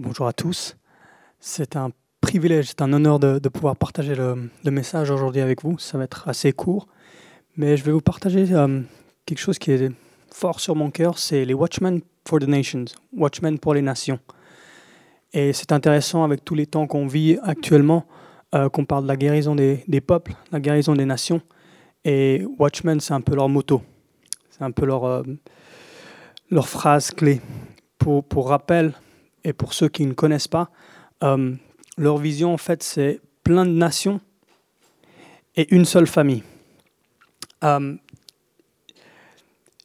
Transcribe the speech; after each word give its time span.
Bonjour 0.00 0.28
à 0.28 0.32
tous. 0.32 0.76
C'est 1.40 1.74
un 1.74 1.90
privilège, 2.20 2.68
c'est 2.68 2.82
un 2.82 2.92
honneur 2.92 3.18
de, 3.18 3.48
pouvoir 3.48 3.74
partager 3.74 4.14
le, 4.14 4.70
message 4.70 5.10
aujourd'hui 5.10 5.40
avec 5.40 5.64
vous. 5.64 5.76
Ça 5.80 5.98
va 5.98 6.04
être 6.04 6.28
assez 6.28 6.52
court, 6.52 6.86
mais 7.56 7.76
je 7.76 7.82
vais 7.82 7.90
vous 7.90 8.00
partager 8.00 8.46
euh, 8.52 8.80
quelque 9.26 9.40
chose 9.40 9.58
qui 9.58 9.72
est 9.72 9.90
fort 10.32 10.60
sur 10.60 10.76
mon 10.76 10.92
cœur, 10.92 11.18
c'est 11.18 11.44
les 11.44 11.52
Watchmen 11.52 12.00
for 12.28 12.38
the 12.38 12.46
Nations, 12.46 12.84
Watchmen 13.12 13.58
pour 13.58 13.74
les 13.74 13.82
nations. 13.82 14.20
Et 15.32 15.52
c'est 15.52 15.72
intéressant 15.72 16.22
avec 16.22 16.44
tous 16.44 16.54
les 16.54 16.66
temps 16.66 16.86
qu'on 16.86 17.08
vit 17.08 17.36
actuellement, 17.42 18.06
euh, 18.54 18.68
qu'on 18.68 18.84
parle 18.84 19.02
de 19.02 19.08
la 19.08 19.16
guérison 19.16 19.56
des, 19.56 20.00
peuples, 20.00 20.34
la 20.52 20.60
guérison 20.60 20.94
des 20.94 21.06
nations. 21.06 21.42
Et 22.04 22.46
Watchmen, 22.56 23.00
c'est 23.00 23.14
un 23.14 23.20
peu 23.20 23.34
leur 23.34 23.48
motto, 23.48 23.82
c'est 24.48 24.62
un 24.62 24.70
peu 24.70 24.86
leur, 24.86 25.06
euh, 25.06 25.24
phrase 26.62 27.10
clé. 27.10 27.40
Pour 27.98 28.48
rappel, 28.48 28.94
et 29.48 29.54
pour 29.54 29.72
ceux 29.72 29.88
qui 29.88 30.04
ne 30.04 30.12
connaissent 30.12 30.46
pas, 30.46 30.70
euh, 31.24 31.54
leur 31.96 32.18
vision, 32.18 32.52
en 32.52 32.58
fait, 32.58 32.82
c'est 32.82 33.18
plein 33.44 33.64
de 33.64 33.70
nations 33.70 34.20
et 35.56 35.74
une 35.74 35.86
seule 35.86 36.06
famille. 36.06 36.42
Euh, 37.64 37.96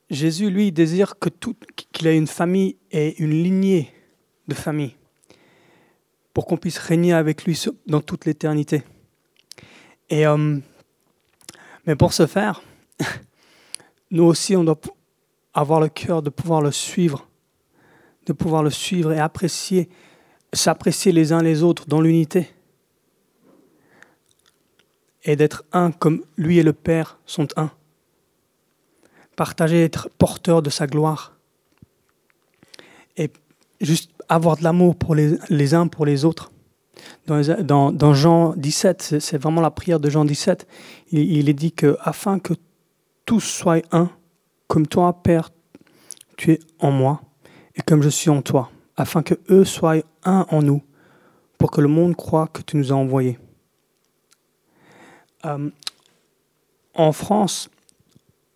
Jésus, 0.09 0.49
lui, 0.49 0.73
désire 0.73 1.18
que 1.18 1.30
tout, 1.30 1.55
qu'il 1.94 2.07
ait 2.07 2.18
une 2.18 2.27
famille 2.27 2.76
et 2.91 3.16
une 3.23 3.31
lignée 3.31 3.94
de 4.49 4.54
famille 4.54 4.98
pour 6.34 6.45
qu'on 6.45 6.57
puisse 6.57 6.77
régner 6.77 7.13
avec 7.13 7.45
lui 7.45 7.57
dans 7.88 8.02
toute 8.02 8.26
l'éternité. 8.26 8.84
Et 10.09 10.27
euh, 10.27 10.59
mais 11.85 11.95
pour 11.95 12.12
ce 12.12 12.27
faire, 12.27 12.62
nous 14.12 14.26
aussi, 14.26 14.57
on 14.57 14.66
doit 14.66 14.80
avoir 15.54 15.80
le 15.80 15.88
cœur 15.88 16.21
de 16.21 16.30
pouvoir 16.30 16.62
le 16.62 16.71
suivre 16.71 17.30
de 18.26 18.34
pouvoir 18.34 18.63
le 18.63 18.70
suivre 18.70 19.12
et 19.12 19.20
apprécier, 19.20 19.90
s'apprécier 20.54 21.12
les 21.12 21.32
uns 21.32 21.41
les 21.41 21.63
autres 21.63 21.86
dans 21.88 22.02
l'unité. 22.02 22.49
Et 25.24 25.35
d'être 25.35 25.63
un 25.71 25.91
comme 25.91 26.24
lui 26.38 26.57
et 26.57 26.63
le 26.63 26.74
Père 26.74 27.20
sont 27.26 27.48
un. 27.55 27.71
Partager, 29.35 29.84
être 29.84 30.10
porteur 30.18 30.62
de 30.62 30.70
sa 30.70 30.85
gloire. 30.85 31.38
Et 33.18 33.32
juste 33.80 34.12
avoir 34.30 34.58
de 34.58 34.63
l'amour 34.63 34.96
pour 34.96 35.15
les, 35.15 35.74
uns 35.74 35.87
pour 35.87 36.05
les 36.05 36.26
autres. 36.26 36.52
Dans, 37.26 38.13
Jean 38.13 38.54
17, 38.55 39.20
c'est 39.20 39.37
vraiment 39.37 39.62
la 39.62 39.71
prière 39.71 39.99
de 39.99 40.10
Jean 40.10 40.26
17, 40.26 40.68
il, 41.12 41.20
il 41.20 41.49
est 41.49 41.54
dit 41.54 41.71
que 41.71 41.98
afin 42.02 42.40
que 42.40 42.54
tous 43.26 43.40
soient 43.40 43.82
un, 43.91 44.10
comme 44.68 44.87
toi, 44.87 45.21
Père, 45.24 45.49
tu 46.37 46.52
es 46.52 46.60
en 46.80 46.91
moi 46.91 47.21
et 47.76 47.82
comme 47.82 48.02
je 48.02 48.10
suis 48.10 48.29
en 48.29 48.41
toi, 48.41 48.70
afin 48.96 49.24
que 49.24 49.35
eux 49.49 49.66
soient 49.66 49.96
un 50.24 50.46
en 50.49 50.62
nous, 50.62 50.82
pour 51.57 51.71
que 51.71 51.82
le 51.82 51.88
monde 51.88 52.15
croit 52.15 52.48
que 52.48 52.62
tu 52.62 52.77
nous 52.77 52.91
as 52.91 52.96
envoyés. 52.96 53.40
Euh, 55.46 55.70
en 56.93 57.12
France, 57.12 57.70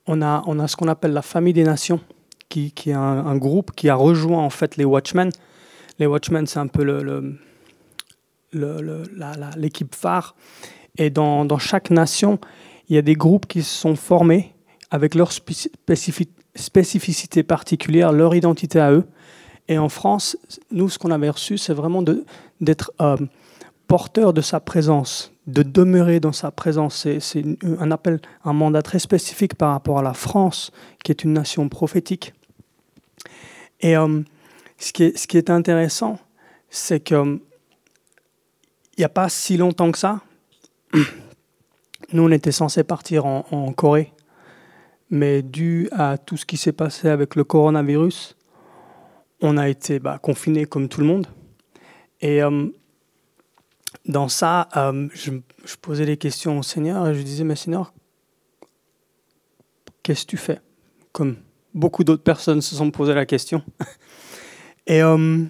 on 0.05 0.21
a, 0.21 0.43
on 0.45 0.59
a 0.59 0.67
ce 0.67 0.75
qu'on 0.75 0.87
appelle 0.87 1.13
la 1.13 1.21
famille 1.21 1.53
des 1.53 1.63
nations, 1.63 1.99
qui, 2.49 2.71
qui 2.71 2.91
est 2.91 2.93
un, 2.93 3.35
groupe 3.35 3.71
qui 3.75 3.89
a 3.89 3.95
rejoint 3.95 4.41
en 4.41 4.49
fait 4.49 4.77
les 4.77 4.85
Watchmen. 4.85 5.31
Les 5.99 6.05
Watchmen, 6.05 6.47
c'est 6.47 6.59
un 6.59 6.67
peu 6.67 6.83
le, 6.83 7.39
l'équipe 9.57 9.93
phare. 9.93 10.35
Et 10.97 11.09
dans, 11.09 11.43
dans, 11.45 11.57
chaque 11.57 11.89
nation, 11.89 12.39
il 12.87 12.95
y 12.95 12.99
a 12.99 13.01
des 13.01 13.15
groupes 13.15 13.47
qui 13.47 13.63
se 13.63 13.73
sont 13.73 13.95
formés 13.95 14.53
avec 14.91 15.13
leur 15.13 15.31
spécificité 15.31 16.36
spécificité 16.57 17.43
particulière, 17.43 18.11
leur 18.11 18.35
identité 18.35 18.79
à 18.79 18.91
eux. 18.91 19.05
Et 19.67 19.77
en 19.77 19.89
France, 19.89 20.37
nous, 20.71 20.89
ce 20.89 20.97
qu'on 20.97 21.11
avait 21.11 21.29
reçu, 21.29 21.57
c'est 21.57 21.73
vraiment 21.73 22.03
d'être 22.61 22.91
euh, 23.01 23.17
porteur 23.87 24.33
de 24.33 24.41
sa 24.41 24.59
présence, 24.59 25.33
de 25.45 25.63
demeurer 25.63 26.19
dans 26.19 26.31
sa 26.31 26.51
présence. 26.51 27.07
C'est 27.19 27.43
un 27.79 27.91
appel, 27.91 28.19
un 28.43 28.53
mandat 28.53 28.81
très 28.81 28.99
spécifique 28.99 29.55
par 29.55 29.71
rapport 29.71 29.99
à 29.99 30.01
la 30.01 30.13
France, 30.13 30.71
qui 31.03 31.11
est 31.11 31.23
une 31.23 31.33
nation 31.33 31.67
prophétique. 31.69 32.33
Et 33.81 33.95
euh, 33.97 34.21
ce, 34.77 34.91
qui 34.91 35.03
est, 35.37 35.49
intéressant, 35.49 36.17
c'est 36.69 36.99
que 36.99 37.39
il 38.97 39.01
n'y 39.01 39.05
a 39.05 39.09
pas 39.09 39.29
si 39.29 39.57
longtemps 39.57 39.91
que 39.91 39.99
ça, 39.99 40.21
nous, 42.13 42.23
on 42.23 42.31
était 42.31 42.51
censé 42.51 42.83
partir 42.83 43.27
en 43.27 43.71
Corée 43.73 44.11
mais 45.09 45.41
dû 45.41 45.89
à 45.91 46.17
tout 46.17 46.37
ce 46.37 46.45
qui 46.45 46.57
s'est 46.57 46.73
passé 46.73 47.07
avec 47.07 47.35
le 47.35 47.43
coronavirus, 47.43 48.35
on 49.41 49.57
a 49.57 49.69
été 49.69 49.99
bah, 49.99 50.19
confinés 50.21 50.65
comme 50.65 50.89
tout 50.89 51.01
le 51.01 51.07
monde. 51.07 51.27
Et 52.21 52.41
euh, 52.41 52.67
dans 54.05 54.27
ça, 54.27 54.69
euh, 54.75 55.07
je, 55.13 55.31
posais 55.81 56.05
des 56.05 56.17
questions 56.17 56.59
au 56.59 56.63
Seigneur 56.63 57.07
et 57.07 57.15
je 57.15 57.21
disais, 57.21 57.43
mais 57.43 57.55
Seigneur, 57.55 57.93
qu'est-ce 60.03 60.25
que 60.25 60.31
tu 60.31 60.37
fais? 60.37 60.59
Comme 61.11 61.37
beaucoup 61.73 62.03
d'autres 62.03 62.23
personnes 62.23 62.61
se 62.61 62.75
sont 62.75 62.91
posé 62.91 63.13
la 63.13 63.25
question. 63.25 63.63
Et 64.87 65.03
euh, 65.03 65.43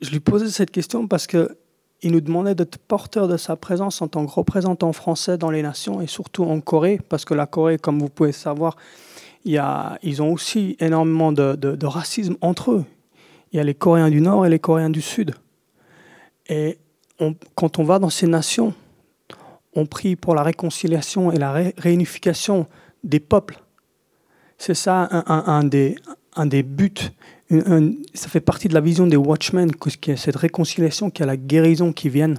je 0.00 0.10
lui 0.10 0.20
posais 0.20 0.50
cette 0.50 0.72
question 0.72 1.06
parce 1.06 1.28
que 1.28 1.56
il 2.02 2.12
nous 2.12 2.20
demandait 2.20 2.54
d'être 2.54 2.78
porteur 2.78 3.28
de 3.28 3.36
sa 3.36 3.56
présence 3.56 4.02
en 4.02 4.08
tant 4.08 4.26
que 4.26 4.30
représentant 4.30 4.92
français 4.92 5.38
dans 5.38 5.50
les 5.50 5.62
nations 5.62 6.00
et 6.00 6.06
surtout 6.06 6.44
en 6.44 6.60
Corée, 6.60 7.00
parce 7.08 7.24
que 7.24 7.34
la 7.34 7.46
Corée, 7.46 7.78
comme 7.78 7.98
vous 7.98 8.08
pouvez 8.08 8.32
savoir, 8.32 8.76
il 9.44 9.52
y 9.52 9.58
a, 9.58 9.98
ils 10.02 10.22
ont 10.22 10.32
aussi 10.32 10.76
énormément 10.80 11.32
de, 11.32 11.86
racisme 11.86 12.36
entre 12.40 12.72
eux. 12.72 12.84
Il 13.52 13.56
y 13.56 13.60
a 13.60 13.64
les 13.64 13.74
Coréens 13.74 14.10
du 14.10 14.20
Nord 14.20 14.44
et 14.44 14.50
les 14.50 14.58
Coréens 14.58 14.90
du 14.90 15.00
Sud. 15.00 15.34
Et 16.48 16.78
quand 17.54 17.78
on 17.78 17.84
va 17.84 17.98
dans 17.98 18.10
ces 18.10 18.26
nations, 18.26 18.74
on 19.74 19.86
prie 19.86 20.16
pour 20.16 20.34
la 20.34 20.42
réconciliation 20.42 21.32
et 21.32 21.38
la 21.38 21.52
ré, 21.52 21.74
réunification 21.78 22.66
des 23.04 23.20
peuples. 23.20 23.62
C'est 24.58 24.74
ça 24.74 25.08
un, 25.10 25.64
des, 25.64 25.96
un 26.34 26.46
des 26.46 26.62
buts 26.62 27.12
ça 27.48 28.28
fait 28.28 28.40
partie 28.40 28.68
de 28.68 28.74
la 28.74 28.80
vision 28.80 29.06
des 29.06 29.16
Watchmen, 29.16 29.74
qu'il 29.74 30.12
y 30.12 30.14
a 30.14 30.16
cette 30.16 30.36
réconciliation, 30.36 31.10
qu'il 31.10 31.20
y 31.20 31.22
a 31.24 31.26
la 31.26 31.36
guérison 31.36 31.92
qui 31.92 32.08
vienne. 32.08 32.38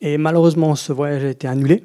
Et 0.00 0.18
malheureusement, 0.18 0.74
ce 0.74 0.92
voyage 0.92 1.24
a 1.24 1.30
été 1.30 1.46
annulé. 1.46 1.84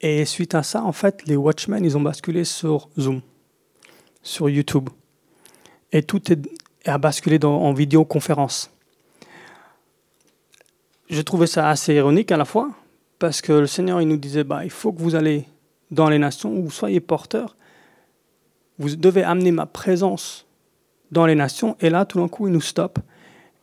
Et 0.00 0.24
suite 0.24 0.54
à 0.54 0.62
ça, 0.62 0.82
en 0.82 0.92
fait, 0.92 1.26
les 1.26 1.36
Watchmen, 1.36 1.84
ils 1.84 1.96
ont 1.96 2.00
basculé 2.00 2.44
sur 2.44 2.88
Zoom, 2.98 3.20
sur 4.22 4.48
YouTube. 4.48 4.88
Et 5.92 6.02
tout 6.02 6.22
a 6.84 6.98
basculé 6.98 7.38
en 7.44 7.72
vidéoconférence. 7.72 8.70
J'ai 11.08 11.24
trouvé 11.24 11.46
ça 11.46 11.68
assez 11.68 11.94
ironique 11.94 12.32
à 12.32 12.36
la 12.36 12.44
fois, 12.44 12.70
parce 13.18 13.40
que 13.40 13.52
le 13.52 13.66
Seigneur, 13.66 14.00
il 14.00 14.08
nous 14.08 14.16
disait, 14.16 14.44
bah, 14.44 14.64
il 14.64 14.70
faut 14.70 14.92
que 14.92 15.02
vous 15.02 15.14
allez 15.14 15.44
dans 15.90 16.08
les 16.08 16.18
nations 16.18 16.52
où 16.52 16.64
vous 16.64 16.70
soyez 16.70 17.00
porteurs, 17.00 17.56
vous 18.80 18.96
devez 18.96 19.22
amener 19.22 19.52
ma 19.52 19.66
présence 19.66 20.46
dans 21.12 21.26
les 21.26 21.34
nations. 21.34 21.76
Et 21.80 21.90
là, 21.90 22.06
tout 22.06 22.18
d'un 22.18 22.28
coup, 22.28 22.48
il 22.48 22.52
nous 22.54 22.62
stoppe 22.62 22.98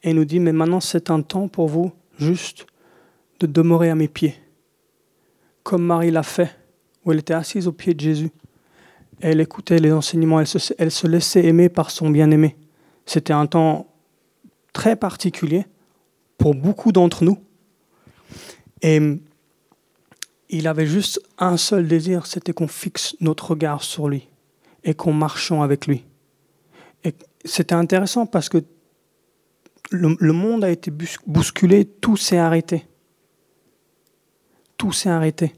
et 0.03 0.13
nous 0.13 0.25
dit, 0.25 0.39
mais 0.39 0.53
maintenant 0.53 0.79
c'est 0.79 1.09
un 1.09 1.23
temps 1.23 1.47
pour 1.47 1.67
vous 1.67 1.91
juste 2.19 2.67
de 3.39 3.47
demeurer 3.47 3.89
à 3.89 3.95
mes 3.95 4.07
pieds, 4.07 4.35
comme 5.63 5.83
Marie 5.83 6.11
l'a 6.11 6.23
fait, 6.23 6.55
où 7.03 7.11
elle 7.11 7.19
était 7.19 7.33
assise 7.33 7.67
aux 7.67 7.71
pieds 7.71 7.95
de 7.95 7.99
Jésus. 7.99 8.29
Elle 9.19 9.41
écoutait 9.41 9.79
les 9.79 9.91
enseignements, 9.91 10.39
elle 10.39 10.47
se, 10.47 10.73
elle 10.77 10.91
se 10.91 11.07
laissait 11.07 11.45
aimer 11.45 11.69
par 11.69 11.89
son 11.89 12.11
bien-aimé. 12.11 12.55
C'était 13.07 13.33
un 13.33 13.47
temps 13.47 13.87
très 14.71 14.95
particulier 14.95 15.65
pour 16.37 16.53
beaucoup 16.53 16.91
d'entre 16.91 17.23
nous. 17.23 17.39
Et 18.83 18.99
il 20.49 20.67
avait 20.67 20.85
juste 20.85 21.19
un 21.39 21.57
seul 21.57 21.87
désir, 21.87 22.27
c'était 22.27 22.53
qu'on 22.53 22.67
fixe 22.67 23.15
notre 23.19 23.51
regard 23.51 23.81
sur 23.81 24.07
lui 24.07 24.29
et 24.87 24.95
qu'on 24.95 25.13
marchons 25.13 25.61
avec 25.61 25.85
lui. 25.85 26.05
C'était 27.45 27.75
intéressant 27.75 28.25
parce 28.25 28.49
que 28.49 28.57
le, 29.91 30.33
monde 30.33 30.63
a 30.63 30.71
été 30.71 30.91
bousculé, 30.91 31.85
tout 31.85 32.17
s'est 32.17 32.37
arrêté. 32.37 32.85
Tout 34.77 34.91
s'est 34.91 35.09
arrêté. 35.09 35.53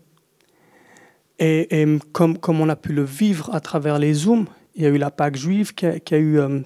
Et, 1.37 1.85
comme, 2.11 2.37
comme 2.37 2.59
on 2.59 2.69
a 2.69 2.75
pu 2.75 2.91
le 2.91 3.03
vivre 3.03 3.53
à 3.55 3.61
travers 3.61 3.97
les 3.97 4.13
Zooms, 4.13 4.47
il 4.75 4.83
y 4.83 4.85
a 4.85 4.89
eu 4.89 4.97
la 4.97 5.11
Pâque 5.11 5.37
juive 5.37 5.73
qui 5.73 5.85
a, 5.85 6.17
eu 6.17 6.39
euh, 6.39 6.59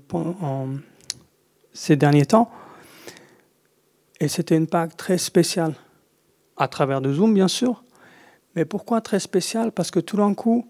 ces 1.73 1.95
derniers 1.95 2.25
temps. 2.25 2.49
Et 4.19 4.27
c'était 4.27 4.57
une 4.57 4.67
Pâque 4.67 4.97
très 4.97 5.17
spéciale, 5.17 5.75
à 6.57 6.67
travers 6.67 7.01
de 7.01 7.13
Zoom, 7.13 7.33
bien 7.33 7.47
sûr. 7.47 7.83
Mais 8.55 8.65
pourquoi 8.65 9.01
très 9.01 9.19
spéciale? 9.19 9.71
Parce 9.71 9.91
que 9.91 9.99
tout 9.99 10.17
d'un 10.17 10.33
coup, 10.33 10.67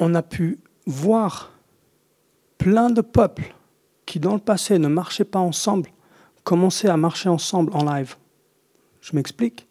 on 0.00 0.14
a 0.14 0.22
pu 0.22 0.58
voir 0.86 1.52
plein 2.58 2.90
de 2.90 3.02
peuples 3.02 3.54
qui 4.06 4.18
dans 4.18 4.34
le 4.34 4.40
passé 4.40 4.78
ne 4.78 4.88
marchaient 4.88 5.24
pas 5.24 5.38
ensemble 5.38 5.90
commencer 6.42 6.88
à 6.88 6.96
marcher 6.96 7.28
ensemble 7.28 7.72
en 7.74 7.84
live. 7.84 8.16
Je 9.02 9.14
m'explique. 9.14 9.68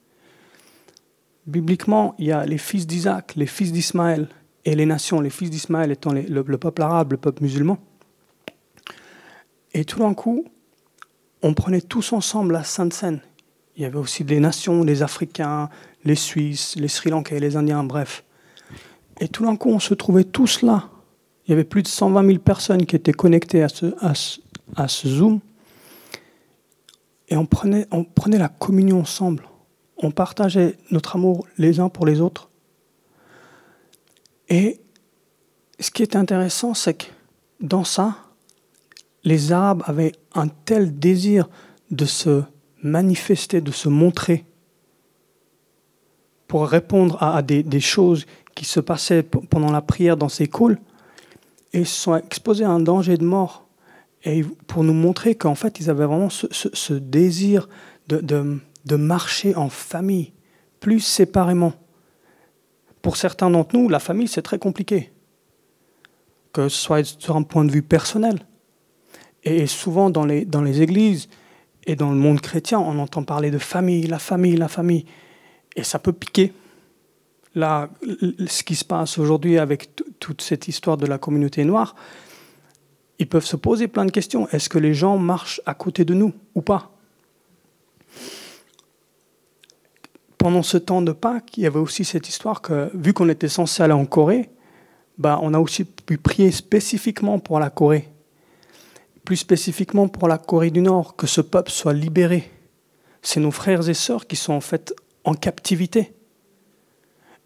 Bibliquement, 1.46 2.16
il 2.20 2.28
y 2.28 2.32
a 2.32 2.46
les 2.46 2.60
fils 2.60 2.88
d'Isaac, 2.88 3.34
les 3.36 3.48
fils 3.48 3.72
d'Ismaël 3.72 4.30
et 4.66 4.76
les 4.76 4.86
nations, 4.86 5.20
les 5.20 5.32
fils 5.32 5.50
d'Ismaël 5.50 5.92
étant 5.92 6.14
le, 6.14 6.58
peuple 6.58 6.84
arabe, 6.84 7.12
le 7.12 7.18
peuple 7.18 7.42
musulman. 7.44 7.80
Et 9.74 9.84
tout 9.84 10.00
d'un 10.00 10.14
coup, 10.14 10.46
on 11.42 11.54
prenait 11.54 11.82
tous 11.82 12.14
ensemble 12.14 12.54
la 12.54 12.64
Sainte 12.64 12.94
Seine. 12.94 13.22
Il 13.76 13.82
y 13.82 13.86
avait 13.86 13.98
aussi 13.98 14.24
des 14.24 14.40
nations, 14.40 14.84
les 14.84 15.02
Africains, 15.02 15.70
les 16.04 16.16
Suisses, 16.16 16.76
les 16.76 16.88
Sri 16.88 17.10
Lankais, 17.10 17.40
les 17.40 17.56
Indiens, 17.56 17.84
bref. 17.84 18.24
Et 19.20 19.28
tout 19.28 19.46
d'un 19.46 19.56
coup, 19.56 19.70
on 19.70 19.80
se 19.80 19.94
trouvait 19.94 20.24
tous 20.24 20.62
là. 20.62 20.90
Il 21.46 21.52
y 21.52 21.54
avait 21.54 21.64
plus 21.64 21.84
de 21.84 21.88
120 21.88 22.26
000 22.26 22.40
personnes 22.40 22.86
qui 22.86 22.96
étaient 22.96 23.14
connectées 23.14 23.64
à 23.64 23.70
ce, 23.70 23.88
à 24.76 24.88
ce, 24.88 25.08
Zoom. 25.08 25.40
Et 27.28 27.36
on 27.36 27.46
prenait, 27.46 27.88
on 27.92 28.04
prenait 28.04 28.38
la 28.38 28.50
communion 28.50 29.02
ensemble. 29.02 29.44
On 29.98 30.12
partageait 30.12 30.78
notre 30.92 31.16
amour 31.16 31.48
les 31.58 31.80
uns 31.80 31.90
pour 31.90 32.06
les 32.06 32.22
autres. 32.22 32.50
Et 34.48 34.80
ce 35.80 35.92
qui 35.92 36.02
est 36.02 36.16
intéressant, 36.16 36.74
c'est 36.74 36.94
que 36.94 37.06
dans 37.60 37.84
ça, 37.84 38.16
les 39.24 39.52
Arabes 39.52 39.84
avaient 39.86 40.14
un 40.34 40.48
tel 40.48 40.98
désir 40.98 41.50
de 41.92 42.06
se 42.06 42.44
manifester, 42.82 43.62
de 43.62 43.72
se 43.72 43.90
montrer, 43.90 44.46
pour 46.50 46.68
répondre 46.68 47.22
à, 47.22 47.44
des, 47.44 47.80
choses 47.80 48.26
qui 48.56 48.66
se 48.66 48.80
passaient 48.80 49.22
pendant 49.22 49.72
la 49.72 49.84
prière 49.84 50.18
dans 50.18 50.30
ces 50.30 50.48
calls, 50.48 50.80
et 51.74 51.86
se 51.86 52.02
sont 52.02 52.16
exposés 52.16 52.66
à 52.66 52.72
un 52.72 52.80
danger 52.80 53.18
de 53.18 53.24
mort. 53.24 53.68
Et 54.26 54.44
pour 54.66 54.84
nous 54.84 54.94
montrer 54.94 55.36
qu'en 55.36 55.54
fait, 55.54 55.80
ils 55.80 55.92
avaient 55.92 56.08
vraiment 56.08 56.30
ce, 56.32 56.94
désir 56.94 57.70
de, 58.08 58.20
de 58.84 58.96
marcher 58.96 59.56
en 59.56 59.70
famille, 59.70 60.34
plus 60.80 61.02
séparément. 61.02 61.74
Pour 63.04 63.16
certains 63.16 63.52
d'entre 63.52 63.78
nous, 63.78 63.88
la 63.88 64.00
famille, 64.00 64.28
c'est 64.28 64.42
très 64.42 64.58
compliqué, 64.58 65.12
que 66.52 66.68
ce 66.68 66.78
soit 66.78 67.22
sur 67.22 67.36
un 67.36 67.44
point 67.44 67.64
de 67.64 67.72
vue 67.72 67.84
personnel. 67.84 68.40
Et 69.44 69.68
souvent 69.68 70.10
dans 70.10 70.26
les, 70.26 70.46
dans 70.46 70.64
les 70.64 70.82
églises 70.82 71.30
et 71.86 71.96
dans 71.96 72.10
le 72.10 72.18
monde 72.18 72.42
chrétien, 72.42 72.80
on 72.80 72.98
entend 72.98 73.22
parler 73.22 73.52
de 73.52 73.60
famille, 73.60 74.08
la 74.08 74.20
famille, 74.20 74.58
la 74.58 74.68
famille. 74.68 75.06
Et 75.76 75.84
ça 75.84 76.00
peut 76.00 76.14
piquer. 76.14 76.54
Là, 77.56 77.90
ce 78.48 78.64
qui 78.64 78.76
se 78.76 78.86
passe 78.86 79.18
aujourd'hui 79.18 79.58
avec 79.58 79.90
toute 80.20 80.42
cette 80.42 80.68
histoire 80.68 80.98
de 80.98 81.06
la 81.06 81.18
communauté 81.18 81.64
noire, 81.64 81.96
ils 83.18 83.28
peuvent 83.28 83.46
se 83.46 83.56
poser 83.56 83.88
plein 83.88 84.06
de 84.06 84.12
questions. 84.12 84.48
Est-ce 84.50 84.70
que 84.70 84.78
les 84.78 84.94
gens 84.94 85.18
marchent 85.18 85.62
à 85.66 85.74
côté 85.74 86.06
de 86.06 86.14
nous 86.14 86.34
ou 86.56 86.62
pas? 86.62 86.92
Pendant 90.38 90.64
ce 90.64 90.78
temps 90.78 91.02
de 91.02 91.12
Pâques, 91.12 91.58
il 91.58 91.64
y 91.64 91.68
avait 91.68 91.80
aussi 91.80 92.06
cette 92.06 92.30
histoire 92.30 92.62
que, 92.62 92.90
vu 92.94 93.14
qu'on 93.14 93.28
était 93.28 93.50
censé 93.50 93.84
aller 93.84 93.94
en 93.94 94.06
Corée, 94.06 94.50
bah, 95.18 95.40
on 95.42 95.54
a 95.54 95.60
aussi 95.60 95.84
pu 95.84 96.18
prier 96.18 96.52
spécifiquement 96.52 97.40
pour 97.40 97.60
la 97.60 97.70
Corée 97.70 98.10
plus 99.30 99.38
spécifiquement 99.38 100.08
pour 100.08 100.28
la 100.28 100.40
Corée 100.40 100.72
du 100.72 100.82
Nord, 100.82 101.16
que 101.16 101.28
ce 101.28 101.40
peuple 101.40 101.70
soit 101.70 101.94
libéré. 101.94 102.50
C'est 103.22 103.40
nos 103.40 103.52
frères 103.52 103.88
et 103.88 103.94
sœurs 103.94 104.26
qui 104.26 104.36
sont 104.36 104.54
en 104.54 104.60
fait 104.60 104.92
en 105.24 105.34
captivité. 105.34 106.14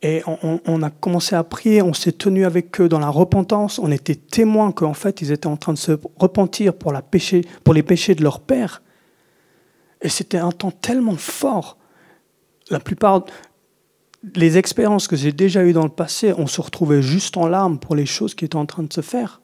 Et 0.05 0.21
on, 0.25 0.83
a 0.83 0.89
commencé 0.89 1.33
à 1.33 1.45
prier, 1.45 1.81
on 1.81 1.93
s'est 1.93 2.11
tenu 2.11 2.43
avec 2.43 2.81
eux 2.81 2.89
dans 2.89 2.99
la 2.99 3.07
repentance, 3.07 3.79
on 3.79 3.89
était 3.89 4.15
témoins 4.15 4.73
qu'en 4.73 4.93
fait 4.93 5.21
ils 5.21 5.31
étaient 5.31 5.47
en 5.47 5.55
train 5.55 5.71
de 5.71 5.77
se 5.77 5.97
repentir 6.17 6.73
pour, 6.73 6.91
la 6.91 7.01
pour 7.63 7.73
les 7.73 7.83
péchés 7.83 8.13
de 8.13 8.21
leur 8.21 8.41
père. 8.41 8.81
Et 10.01 10.09
c'était 10.09 10.39
un 10.39 10.51
temps 10.51 10.71
tellement 10.71 11.15
fort. 11.15 11.77
La 12.69 12.81
plupart 12.81 13.23
des 14.23 14.57
expériences 14.57 15.07
que 15.07 15.15
j'ai 15.15 15.31
déjà 15.31 15.63
eues 15.63 15.71
dans 15.71 15.83
le 15.83 15.89
passé, 15.89 16.33
on 16.37 16.47
se 16.47 16.59
retrouvait 16.59 17.01
juste 17.01 17.37
en 17.37 17.47
larmes 17.47 17.79
pour 17.79 17.95
les 17.95 18.05
choses 18.05 18.35
qui 18.35 18.43
étaient 18.43 18.57
en 18.57 18.65
train 18.65 18.83
de 18.83 18.91
se 18.91 19.01
faire. 19.01 19.39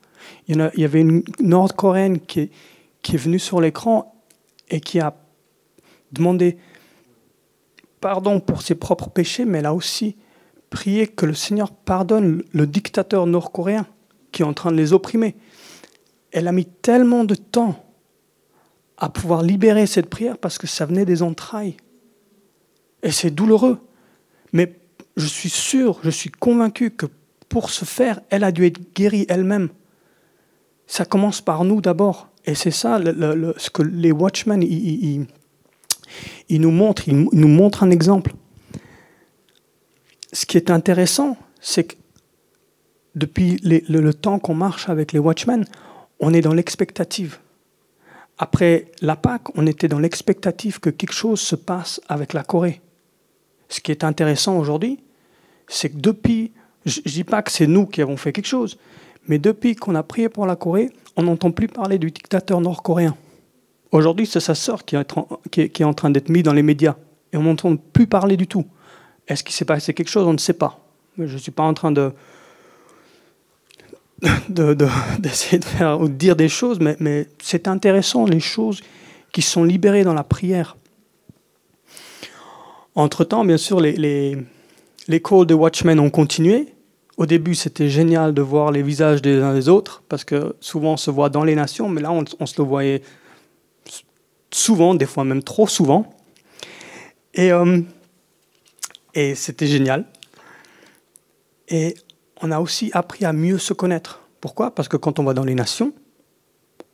Il 0.49 0.71
y, 0.75 0.83
avait 0.83 0.99
une 0.99 1.23
nord-coréenne 1.39 2.19
qui 2.19 2.41
est 2.41 3.17
venue 3.17 3.39
sur 3.39 3.61
l'écran 3.61 4.13
et 4.69 4.81
qui 4.81 4.99
a 4.99 5.15
demandé 6.11 6.57
pardon 8.01 8.39
pour 8.39 8.61
ses 8.61 8.75
propres 8.75 9.09
péchés, 9.09 9.45
mais 9.45 9.59
elle 9.59 9.65
a 9.65 9.73
aussi 9.73 10.15
prié 10.69 11.07
que 11.07 11.25
le 11.25 11.33
Seigneur 11.33 11.71
pardonne 11.71 12.43
le 12.51 12.67
dictateur 12.67 13.25
nord-coréen 13.25 13.85
qui 14.31 14.43
est 14.43 14.45
en 14.45 14.53
train 14.53 14.71
de 14.71 14.77
les 14.77 14.93
opprimer. 14.93 15.35
Elle 16.31 16.47
a 16.47 16.51
mis 16.51 16.65
tellement 16.65 17.23
de 17.23 17.35
temps 17.35 17.83
à 18.97 19.09
pouvoir 19.09 19.41
libérer 19.41 19.87
cette 19.87 20.09
prière 20.09 20.37
parce 20.37 20.57
que 20.57 20.67
ça 20.67 20.85
venait 20.85 21.05
des 21.05 21.23
entrailles. 21.23 21.77
Et 23.01 23.11
c'est 23.11 23.31
douloureux. 23.31 23.79
Mais 24.53 24.75
je 25.17 25.25
suis 25.25 25.49
sûr, 25.49 25.99
je 26.03 26.09
suis 26.09 26.29
convaincu 26.29 26.91
que 26.91 27.07
pour 27.47 27.71
ce 27.71 27.85
faire, 27.85 28.21
elle 28.29 28.43
a 28.43 28.51
dû 28.51 28.65
être 28.65 28.93
guérie 28.93 29.25
elle-même 29.29 29.69
ça 30.89 31.05
commence 31.05 31.39
par 31.39 31.63
nous 31.63 31.81
d'abord. 31.81 32.29
Et 32.45 32.55
c'est 32.55 32.71
ça 32.71 32.99
ce 32.99 33.69
que 33.69 33.83
les 33.83 34.11
Watchmen, 34.11 34.63
nous 36.49 36.71
montrent, 36.71 37.07
ils 37.07 37.15
nous 37.15 37.47
montrent 37.47 37.83
un 37.83 37.91
exemple. 37.91 38.33
Ce 40.31 40.45
qui 40.45 40.57
est 40.57 40.69
intéressant, 40.69 41.37
c'est 41.59 41.83
que 41.83 41.95
depuis 43.15 43.59
le, 43.63 44.13
temps 44.13 44.39
qu'on 44.39 44.53
marche 44.53 44.89
avec 44.89 45.11
les 45.11 45.19
Watchmen, 45.19 45.65
on 46.19 46.33
est 46.33 46.41
dans 46.41 46.53
l'expectative. 46.53 47.37
Après 48.37 48.91
la 49.01 49.15
Pâque, 49.15 49.55
on 49.55 49.67
était 49.67 49.87
dans 49.87 49.99
l'expectative 49.99 50.79
que 50.79 50.89
quelque 50.89 51.13
chose 51.13 51.41
se 51.41 51.55
passe 51.55 51.99
avec 52.07 52.33
la 52.33 52.43
Corée. 52.43 52.81
Ce 53.67 53.81
qui 53.81 53.91
est 53.91 54.03
intéressant 54.03 54.57
aujourd'hui, 54.57 54.99
c'est 55.67 55.89
que 55.89 55.97
depuis, 55.97 56.51
je 56.85 57.01
ne 57.05 57.11
dis 57.11 57.23
pas 57.23 57.41
que 57.41 57.51
c'est 57.51 57.67
nous 57.67 57.85
qui 57.85 58.01
avons 58.01 58.17
fait 58.17 58.31
quelque 58.31 58.47
chose, 58.47 58.77
mais 59.27 59.37
depuis 59.37 59.75
qu'on 59.75 59.95
a 59.95 60.03
prié 60.03 60.29
pour 60.29 60.45
la 60.45 60.55
Corée, 60.55 60.91
on 61.17 61.23
n'entend 61.23 61.51
plus 61.51 61.67
parler 61.67 61.97
du 61.97 62.11
dictateur 62.11 62.61
nord-coréen. 62.61 63.15
Aujourd'hui, 63.91 64.27
c'est 64.27 64.39
sa 64.39 64.55
sœur 64.55 64.85
qui 64.85 64.95
est, 64.95 65.83
en 65.83 65.93
train 65.93 66.09
d'être 66.09 66.29
mise 66.29 66.43
dans 66.43 66.53
les 66.53 66.63
médias. 66.63 66.95
Et 67.33 67.37
on 67.37 67.43
n'entend 67.43 67.75
plus 67.75 68.07
parler 68.07 68.37
du 68.37 68.47
tout. 68.47 68.65
Est-ce 69.27 69.43
qu'il 69.43 69.53
s'est 69.53 69.65
passé 69.65 69.93
quelque 69.93 70.09
chose? 70.09 70.27
On 70.27 70.33
ne 70.33 70.37
sait 70.37 70.53
pas. 70.53 70.79
Je 71.17 71.33
ne 71.33 71.37
suis 71.37 71.51
pas 71.51 71.63
en 71.63 71.73
train 71.73 71.91
de, 71.91 72.11
d'essayer 74.49 75.59
de, 75.59 75.65
faire 75.65 75.99
ou 75.99 76.07
de 76.07 76.13
dire 76.13 76.35
des 76.35 76.49
choses, 76.49 76.79
mais, 76.79 77.27
c'est 77.41 77.67
intéressant 77.67 78.25
les 78.25 78.39
choses 78.39 78.81
qui 79.31 79.41
sont 79.41 79.63
libérées 79.63 80.03
dans 80.03 80.13
la 80.13 80.23
prière. 80.23 80.77
Entre-temps, 82.95 83.45
bien 83.45 83.57
sûr, 83.57 83.79
les, 83.79 83.93
les, 85.07 85.21
calls 85.21 85.45
de 85.45 85.53
Watchmen 85.53 85.99
ont 85.99 86.09
continué. 86.09 86.73
Au 87.17 87.25
début, 87.25 87.55
c'était 87.55 87.89
génial 87.89 88.33
de 88.33 88.41
voir 88.41 88.71
les 88.71 88.81
visages 88.81 89.21
des 89.21 89.41
uns 89.41 89.53
des 89.53 89.69
autres, 89.69 90.03
parce 90.09 90.23
que 90.23 90.55
souvent 90.59 90.93
on 90.93 90.97
se 90.97 91.11
voit 91.11 91.29
dans 91.29 91.43
les 91.43 91.55
nations, 91.55 91.89
mais 91.89 92.01
là 92.01 92.11
on, 92.11 92.45
se 92.45 92.61
le 92.61 92.67
voyait 92.67 93.01
souvent, 94.51 94.95
des 94.95 95.05
fois 95.05 95.23
même 95.23 95.43
trop 95.43 95.67
souvent. 95.67 96.13
Et, 97.33 97.51
euh, 97.51 97.81
et 99.13 99.35
c'était 99.35 99.67
génial. 99.67 100.05
Et 101.67 101.95
on 102.41 102.51
a 102.51 102.59
aussi 102.59 102.89
appris 102.93 103.25
à 103.25 103.33
mieux 103.33 103.57
se 103.57 103.73
connaître. 103.73 104.21
Pourquoi? 104.41 104.73
Parce 104.73 104.87
que 104.87 104.97
quand 104.97 105.19
on 105.19 105.23
va 105.23 105.33
dans 105.33 105.43
les 105.43 105.55
nations, 105.55 105.93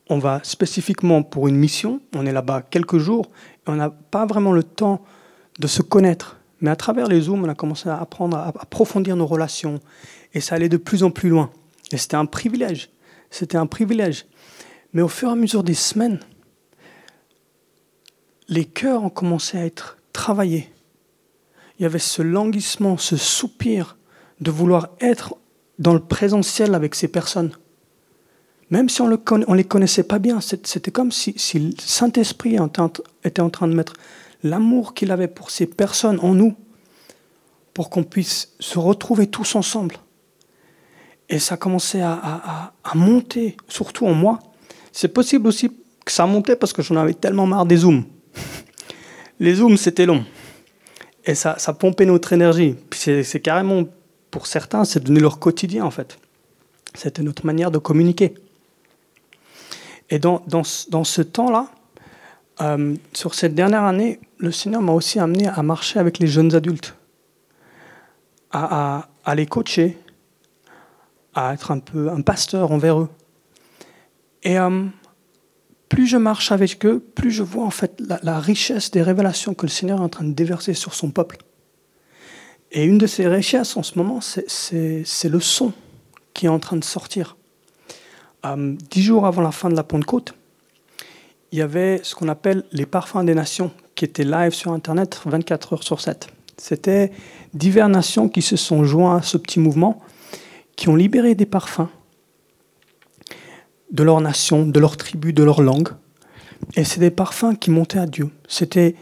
on 0.08 0.18
va 0.18 0.40
spécifiquement 0.42 1.22
pour 1.22 1.48
une 1.48 1.56
mission, 1.56 2.00
on 2.14 2.26
est 2.26 2.32
là-bas 2.32 2.62
quelques 2.62 2.98
jours, 2.98 3.30
et 3.66 3.70
on 3.70 3.76
n'a 3.76 3.90
pas 3.90 4.26
vraiment 4.26 4.52
le 4.52 4.62
temps 4.62 5.04
de 5.58 5.66
se 5.66 5.82
connaître. 5.82 6.36
Mais 6.60 6.70
à 6.70 6.76
travers 6.76 7.06
les 7.08 7.22
Zooms, 7.22 7.44
on 7.44 7.48
a 7.48 7.54
commencé 7.54 7.88
à 7.88 7.96
apprendre 7.96 8.36
à 8.36 8.48
approfondir 8.48 9.16
nos 9.16 9.26
relations 9.26 9.80
et 10.32 10.40
ça 10.40 10.54
allait 10.54 10.68
de 10.68 10.76
plus 10.76 11.02
en 11.02 11.10
plus 11.10 11.28
loin. 11.28 11.50
Et 11.92 11.96
c'était 11.96 12.16
un 12.16 12.26
privilège. 12.26 12.90
C'était 13.30 13.58
un 13.58 13.66
privilège. 13.66 14.26
Mais 14.92 15.02
au 15.02 15.08
fur 15.08 15.28
et 15.28 15.32
à 15.32 15.34
mesure 15.34 15.62
des 15.62 15.74
semaines, 15.74 16.20
les 18.48 18.64
cœurs 18.64 19.02
ont 19.04 19.10
commencé 19.10 19.58
à 19.58 19.64
être 19.64 19.98
travaillés. 20.12 20.70
Il 21.78 21.82
y 21.82 21.86
avait 21.86 21.98
ce 21.98 22.22
languissement, 22.22 22.96
ce 22.96 23.16
soupir 23.16 23.96
de 24.40 24.50
vouloir 24.50 24.88
être 25.00 25.34
dans 25.78 25.94
le 25.94 26.00
présentiel 26.00 26.74
avec 26.74 26.94
ces 26.94 27.08
personnes. 27.08 27.52
Même 28.70 28.88
si 28.88 29.00
on 29.00 29.08
ne 29.08 29.54
les 29.54 29.64
connaissait 29.64 30.02
pas 30.02 30.18
bien, 30.18 30.40
c'était 30.40 30.90
comme 30.90 31.12
si, 31.12 31.36
le 31.54 31.70
Saint-Esprit 31.78 32.56
était 33.24 33.40
en 33.40 33.50
train 33.50 33.68
de 33.68 33.74
mettre 33.74 33.92
l'amour 34.42 34.94
qu'il 34.94 35.12
avait 35.12 35.28
pour 35.28 35.50
ces 35.50 35.66
personnes 35.66 36.18
en 36.20 36.34
nous, 36.34 36.54
pour 37.74 37.90
qu'on 37.90 38.04
puisse 38.04 38.54
se 38.58 38.78
retrouver 38.78 39.28
tous 39.28 39.54
ensemble. 39.54 39.96
Et 41.28 41.38
ça 41.38 41.56
commençait 41.56 42.00
à, 42.00 42.72
à, 42.82 42.94
monter, 42.94 43.56
surtout 43.68 44.06
en 44.06 44.14
moi. 44.14 44.38
C'est 44.92 45.08
possible 45.08 45.48
aussi 45.48 45.70
que 46.04 46.12
ça 46.12 46.26
montait 46.26 46.56
parce 46.56 46.72
que 46.72 46.82
j'en 46.82 46.96
avais 46.96 47.14
tellement 47.14 47.46
marre 47.46 47.66
des 47.66 47.78
zooms. 47.78 48.04
Les 49.38 49.56
zooms, 49.56 49.76
c'était 49.76 50.06
long. 50.06 50.24
Et 51.24 51.34
ça, 51.34 51.58
ça 51.58 51.72
pompait 51.72 52.06
notre 52.06 52.32
énergie. 52.32 52.76
C'est 52.92 53.40
carrément, 53.40 53.84
pour 54.30 54.46
certains, 54.46 54.84
c'est 54.84 55.00
devenu 55.00 55.20
leur 55.20 55.38
quotidien 55.38 55.84
en 55.84 55.90
fait. 55.90 56.18
C'était 56.94 57.22
notre 57.22 57.44
manière 57.44 57.70
de 57.70 57.78
communiquer. 57.78 58.34
Et 60.08 60.18
dans, 60.18 60.42
dans, 60.46 60.62
dans 60.88 61.04
ce 61.04 61.20
temps-là, 61.20 61.68
euh, 62.60 62.94
sur 63.12 63.34
cette 63.34 63.54
dernière 63.54 63.82
année, 63.82 64.20
le 64.38 64.52
Seigneur 64.52 64.80
m'a 64.80 64.92
aussi 64.92 65.18
amené 65.18 65.48
à 65.48 65.62
marcher 65.62 65.98
avec 65.98 66.18
les 66.18 66.26
jeunes 66.26 66.54
adultes, 66.54 66.94
à, 68.50 69.08
à, 69.24 69.34
les 69.34 69.46
coacher, 69.46 69.98
à 71.34 71.52
être 71.52 71.70
un 71.70 71.80
peu 71.80 72.08
un 72.08 72.22
pasteur 72.22 72.70
envers 72.70 73.00
eux. 73.00 73.08
Et 74.42 74.58
euh, 74.58 74.84
plus 75.88 76.06
je 76.06 76.16
marche 76.16 76.52
avec 76.52 76.84
eux, 76.84 77.00
plus 77.14 77.30
je 77.30 77.42
vois 77.42 77.64
en 77.64 77.70
fait 77.70 78.00
la, 78.22 78.40
richesse 78.40 78.90
des 78.90 79.02
révélations 79.02 79.54
que 79.54 79.66
le 79.66 79.70
Seigneur 79.70 80.00
est 80.00 80.04
en 80.04 80.08
train 80.08 80.24
de 80.24 80.32
déverser 80.32 80.74
sur 80.74 80.94
son 80.94 81.10
peuple. 81.10 81.38
Et 82.72 82.84
une 82.84 82.98
de 82.98 83.06
ces 83.06 83.28
richesses 83.28 83.76
en 83.76 83.82
ce 83.82 83.96
moment, 83.98 84.20
c'est 84.20 85.28
le 85.28 85.40
son 85.40 85.72
qui 86.34 86.46
est 86.46 86.50
en 86.50 86.58
train 86.58 86.76
de 86.76 86.84
sortir. 86.84 87.36
Euh, 88.44 88.74
dix 88.90 89.02
jours 89.02 89.26
avant 89.26 89.42
la 89.42 89.52
fin 89.52 89.68
de 89.68 89.76
la 89.76 89.84
Pentecôte, 89.84 90.34
il 91.52 91.58
y 91.58 91.62
avait 91.62 92.00
ce 92.02 92.14
qu'on 92.14 92.28
appelle 92.28 92.64
les 92.72 92.86
parfums 92.86 93.24
des 93.24 93.34
nations 93.34 93.70
qui 93.94 94.04
étaient 94.04 94.24
live 94.24 94.52
sur 94.52 94.72
Internet 94.72 95.20
24 95.24 95.74
heures 95.74 95.82
sur 95.84 96.00
7. 96.00 96.28
C'était 96.58 97.12
diverses 97.54 97.90
nations 97.90 98.28
qui 98.28 98.42
se 98.42 98.56
sont 98.56 98.84
joints 98.84 99.16
à 99.18 99.22
ce 99.22 99.36
petit 99.36 99.60
mouvement, 99.60 100.02
qui 100.74 100.88
ont 100.88 100.96
libéré 100.96 101.34
des 101.34 101.46
parfums 101.46 101.88
de 103.90 104.02
leur 104.02 104.20
nation, 104.20 104.66
de 104.66 104.80
leur 104.80 104.96
tribu, 104.96 105.32
de 105.32 105.42
leur 105.42 105.62
langue. 105.62 105.90
Et 106.74 106.84
c'est 106.84 107.00
des 107.00 107.10
parfums 107.10 107.56
qui 107.58 107.70
montaient 107.70 107.98
à 107.98 108.06
Dieu. 108.06 108.30
C'était 108.48 108.94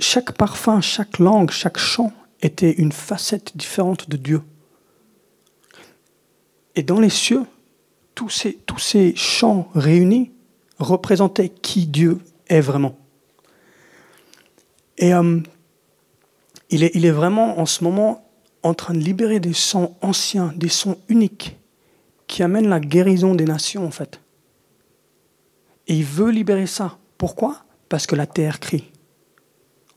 chaque 0.00 0.32
parfum, 0.32 0.80
chaque 0.80 1.18
langue, 1.18 1.50
chaque 1.50 1.78
chant 1.78 2.12
était 2.42 2.72
une 2.72 2.92
facette 2.92 3.56
différente 3.56 4.10
de 4.10 4.16
Dieu. 4.16 4.42
Et 6.74 6.82
dans 6.82 7.00
les 7.00 7.10
cieux, 7.10 7.44
tous 8.14 8.28
ces, 8.28 8.54
tous 8.66 8.78
ces 8.78 9.14
chants 9.16 9.68
réunis 9.74 10.30
représentaient 10.78 11.48
qui 11.48 11.86
Dieu 11.86 12.18
est 12.48 12.60
vraiment. 12.60 12.96
Et 14.98 15.14
euh, 15.14 15.40
il, 16.70 16.82
est, 16.82 16.90
il 16.94 17.06
est 17.06 17.10
vraiment 17.10 17.58
en 17.58 17.66
ce 17.66 17.82
moment 17.84 18.28
en 18.62 18.74
train 18.74 18.94
de 18.94 18.98
libérer 18.98 19.40
des 19.40 19.52
sons 19.52 19.94
anciens, 20.02 20.52
des 20.56 20.68
sons 20.68 20.98
uniques, 21.08 21.56
qui 22.26 22.42
amènent 22.42 22.68
la 22.68 22.80
guérison 22.80 23.34
des 23.34 23.44
nations 23.44 23.86
en 23.86 23.90
fait. 23.90 24.20
Et 25.86 25.94
il 25.94 26.04
veut 26.04 26.30
libérer 26.30 26.66
ça. 26.66 26.98
Pourquoi? 27.18 27.64
Parce 27.88 28.06
que 28.06 28.16
la 28.16 28.26
terre 28.26 28.60
crie. 28.60 28.90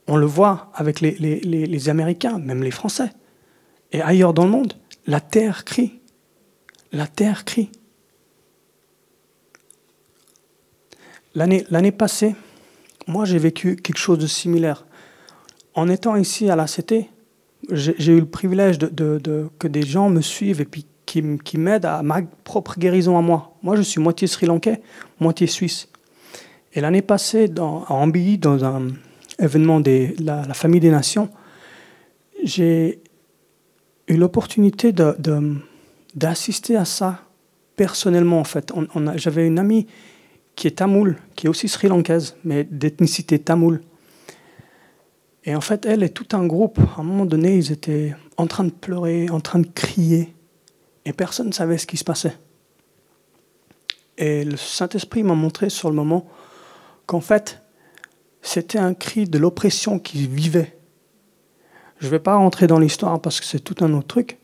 On 0.07 0.17
le 0.17 0.25
voit 0.25 0.71
avec 0.73 1.01
les, 1.01 1.11
les, 1.11 1.89
Américains, 1.89 2.39
même 2.39 2.63
les 2.63 2.71
Français, 2.71 3.11
et 3.91 4.01
ailleurs 4.01 4.33
dans 4.33 4.45
le 4.45 4.49
monde. 4.49 4.73
La 5.05 5.21
terre 5.21 5.65
crie. 5.65 5.99
La 6.91 7.07
terre 7.07 7.45
crie. 7.45 7.71
L'année 11.35 11.91
passée, 11.91 12.35
moi 13.07 13.25
j'ai 13.25 13.37
vécu 13.37 13.75
quelque 13.75 13.99
chose 13.99 14.17
de 14.17 14.27
similaire. 14.27 14.85
En 15.75 15.87
étant 15.87 16.15
ici 16.15 16.49
à 16.49 16.55
la 16.55 16.65
CT, 16.65 17.07
j'ai 17.71 18.13
eu 18.13 18.19
le 18.19 18.25
privilège 18.25 18.79
de, 18.79 19.49
que 19.59 19.67
des 19.67 19.83
gens 19.83 20.09
me 20.09 20.21
suivent 20.21 20.61
et 20.61 20.65
puis 20.65 20.85
qui, 21.09 21.57
m'aident 21.57 21.85
à 21.85 22.03
ma 22.03 22.21
propre 22.43 22.77
guérison 22.77 23.17
à 23.17 23.21
moi. 23.21 23.55
Moi, 23.63 23.75
je 23.75 23.81
suis 23.81 23.99
moitié 23.99 24.27
sri-lankais, 24.27 24.81
moitié 25.19 25.47
suisse. 25.47 25.89
Et 26.73 26.81
l'année 26.81 27.01
passée, 27.01 27.47
dans, 27.47 27.83
à 27.85 27.93
Ambilly, 27.93 28.37
dans 28.37 28.63
un 28.63 28.89
événement 29.39 29.79
de 29.79 30.09
la, 30.19 30.53
Famille 30.53 30.79
des 30.79 30.91
Nations, 30.91 31.29
j'ai 32.43 33.01
eu 34.07 34.17
l'opportunité 34.17 34.93
d'assister 36.13 36.75
à 36.75 36.85
ça 36.85 37.21
personnellement, 37.75 38.39
en 38.39 38.43
fait. 38.43 38.71
J'avais 39.15 39.47
une 39.47 39.57
amie 39.57 39.87
qui 40.55 40.67
est 40.67 40.77
tamoule, 40.77 41.17
qui 41.35 41.47
est 41.47 41.49
aussi 41.49 41.67
sri-lankaise, 41.67 42.35
mais 42.43 42.65
d'ethnicité 42.65 43.39
tamoule. 43.39 43.81
Et 45.43 45.55
en 45.55 45.61
fait, 45.61 45.87
elle 45.87 46.03
et 46.03 46.09
tout 46.09 46.27
un 46.33 46.45
groupe, 46.45 46.77
à 46.97 47.01
un 47.01 47.03
moment 47.03 47.25
donné, 47.25 47.55
ils 47.55 47.71
étaient 47.71 48.13
en 48.37 48.45
train 48.45 48.65
de 48.65 48.71
pleurer, 48.71 49.29
en 49.31 49.39
train 49.39 49.59
de 49.59 49.67
crier, 49.73 50.33
et 51.09 51.13
personne 51.13 51.47
ne 51.47 51.51
savait 51.51 51.79
ce 51.79 51.87
qui 51.87 51.97
se 51.97 52.03
passait. 52.03 52.37
Et 54.19 54.43
le 54.43 54.57
Saint-Esprit 54.57 55.23
m'a 55.23 55.33
montré 55.33 55.71
sur 55.71 55.89
le 55.89 55.95
moment 55.95 56.27
qu'en 57.07 57.19
fait, 57.19 57.63
c'était 58.43 58.77
un 58.77 58.93
cri 58.93 59.25
de 59.25 59.39
l'oppression 59.39 59.97
qui 59.97 60.27
vivait. 60.27 60.77
Je 61.97 62.05
ne 62.05 62.11
vais 62.11 62.19
pas 62.19 62.35
rentrer 62.35 62.67
dans 62.67 62.77
l'histoire 62.77 63.19
parce 63.19 63.39
que 63.39 63.45
c'est 63.47 63.59
tout 63.59 63.83
un 63.83 63.91
autre 63.93 64.07
truc. 64.07 64.37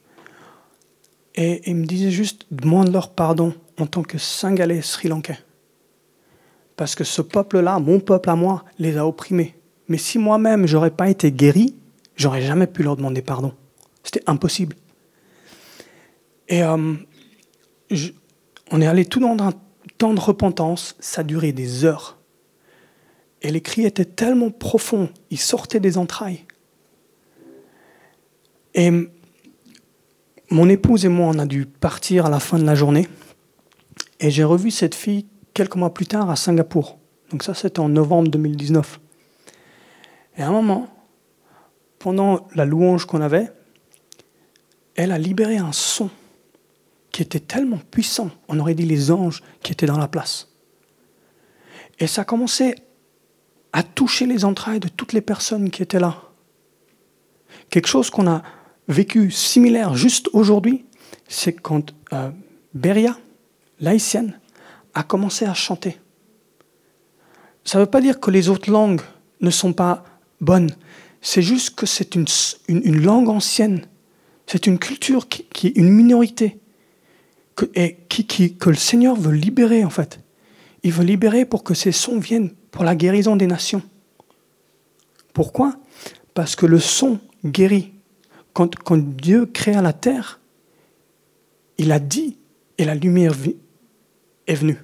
Et 1.35 1.69
il 1.69 1.75
me 1.75 1.85
disait 1.85 2.09
juste, 2.09 2.47
demande-leur 2.49 3.11
pardon 3.11 3.53
en 3.77 3.85
tant 3.85 4.01
que 4.01 4.17
Singalais 4.17 4.81
sri-lankais. 4.81 5.37
Parce 6.77 6.95
que 6.95 7.03
ce 7.03 7.21
peuple-là, 7.21 7.77
mon 7.77 7.99
peuple 7.99 8.31
à 8.31 8.35
moi, 8.35 8.65
les 8.79 8.97
a 8.97 9.05
opprimés. 9.05 9.55
Mais 9.87 9.99
si 9.99 10.17
moi-même, 10.17 10.65
j'aurais 10.65 10.89
pas 10.89 11.09
été 11.09 11.31
guéri, 11.31 11.75
j'aurais 12.15 12.41
jamais 12.41 12.65
pu 12.65 12.81
leur 12.81 12.95
demander 12.95 13.21
pardon. 13.21 13.53
C'était 14.03 14.23
impossible. 14.25 14.75
Et 16.47 16.63
euh, 16.63 16.93
on 18.71 18.81
est 18.81 18.87
allé 18.87 19.05
tout 19.05 19.19
dans 19.19 19.37
un 19.43 19.53
temps 19.97 20.13
de 20.13 20.19
repentance, 20.19 20.95
ça 20.99 21.23
durait 21.23 21.51
des 21.51 21.85
heures. 21.85 22.17
Et 23.41 23.51
les 23.51 23.61
cris 23.61 23.85
étaient 23.85 24.05
tellement 24.05 24.49
profonds, 24.49 25.09
ils 25.29 25.39
sortaient 25.39 25.79
des 25.79 25.97
entrailles. 25.97 26.45
Et 28.73 28.91
mon 30.49 30.69
épouse 30.69 31.05
et 31.05 31.09
moi, 31.09 31.27
on 31.27 31.39
a 31.39 31.45
dû 31.45 31.65
partir 31.65 32.25
à 32.25 32.29
la 32.29 32.39
fin 32.39 32.59
de 32.59 32.65
la 32.65 32.75
journée. 32.75 33.07
Et 34.19 34.29
j'ai 34.29 34.43
revu 34.43 34.71
cette 34.71 34.95
fille 34.95 35.25
quelques 35.53 35.75
mois 35.75 35.93
plus 35.93 36.07
tard 36.07 36.29
à 36.29 36.35
Singapour. 36.35 36.97
Donc 37.31 37.43
ça, 37.43 37.53
c'était 37.53 37.79
en 37.79 37.89
novembre 37.89 38.29
2019. 38.29 38.99
Et 40.37 40.41
à 40.41 40.47
un 40.47 40.51
moment, 40.51 40.87
pendant 41.99 42.47
la 42.53 42.65
louange 42.65 43.05
qu'on 43.05 43.21
avait, 43.21 43.49
elle 44.95 45.11
a 45.11 45.17
libéré 45.17 45.57
un 45.57 45.71
son 45.71 46.09
qui 47.15 47.21
était 47.21 47.39
tellement 47.39 47.79
puissant, 47.91 48.29
on 48.49 48.59
aurait 48.59 48.73
dit 48.73 48.85
les 48.85 49.09
anges 49.09 49.41
qui 49.63 49.71
étaient 49.71 49.85
dans 49.85 49.97
la 49.97 50.09
place. 50.09 50.49
Et 51.97 52.07
ça 52.07 52.23
a 52.23 52.25
commencé 52.25 52.75
à 53.71 53.83
toucher 53.83 54.25
les 54.25 54.43
entrailles 54.43 54.81
de 54.81 54.89
toutes 54.89 55.13
les 55.13 55.21
personnes 55.21 55.69
qui 55.69 55.81
étaient 55.81 56.01
là. 56.01 56.23
Quelque 57.69 57.87
chose 57.87 58.09
qu'on 58.09 58.27
a 58.27 58.43
vécu 58.89 59.31
similaire 59.31 59.95
juste 59.95 60.27
aujourd'hui, 60.33 60.83
c'est 61.29 61.53
quand 61.53 61.93
euh, 62.11 62.31
Beria, 62.73 63.17
l'haïtienne, 63.79 64.37
a 64.93 65.03
commencé 65.03 65.45
à 65.45 65.53
chanter. 65.53 65.97
Ça 67.63 67.77
ne 67.77 67.85
veut 67.85 67.89
pas 67.89 68.01
dire 68.01 68.19
que 68.19 68.29
les 68.29 68.49
autres 68.49 68.69
langues 68.69 69.03
ne 69.39 69.51
sont 69.51 69.71
pas 69.71 70.03
bonne. 70.41 70.69
C'est 71.21 71.41
juste 71.41 71.75
que 71.75 71.85
c'est 71.85 72.15
une, 72.15 72.25
une, 72.67 73.01
langue 73.01 73.29
ancienne. 73.29 73.87
C'est 74.47 74.67
une 74.67 74.79
culture 74.79 75.29
qui, 75.29 75.67
est 75.67 75.77
une 75.77 75.91
minorité. 75.91 76.59
Que, 77.55 77.65
et 77.73 77.97
qui, 78.09 78.27
qui, 78.27 78.55
que 78.57 78.69
le 78.69 78.75
Seigneur 78.75 79.15
veut 79.15 79.33
libérer, 79.33 79.85
en 79.85 79.89
fait. 79.89 80.19
Il 80.83 80.91
veut 80.91 81.03
libérer 81.03 81.45
pour 81.45 81.63
que 81.63 81.73
ces 81.73 81.91
sons 81.91 82.19
viennent 82.19 82.51
pour 82.71 82.83
la 82.83 82.95
guérison 82.95 83.35
des 83.35 83.47
nations. 83.47 83.81
Pourquoi? 85.33 85.77
Parce 86.33 86.55
que 86.55 86.65
le 86.65 86.79
son 86.79 87.19
guérit. 87.45 87.93
Quand, 88.53 88.75
quand 88.75 88.97
Dieu 88.97 89.45
créa 89.45 89.81
la 89.81 89.93
terre, 89.93 90.39
il 91.77 91.91
a 91.91 91.99
dit 91.99 92.37
et 92.77 92.85
la 92.85 92.95
lumière 92.95 93.33
est 94.47 94.55
venue. 94.55 94.77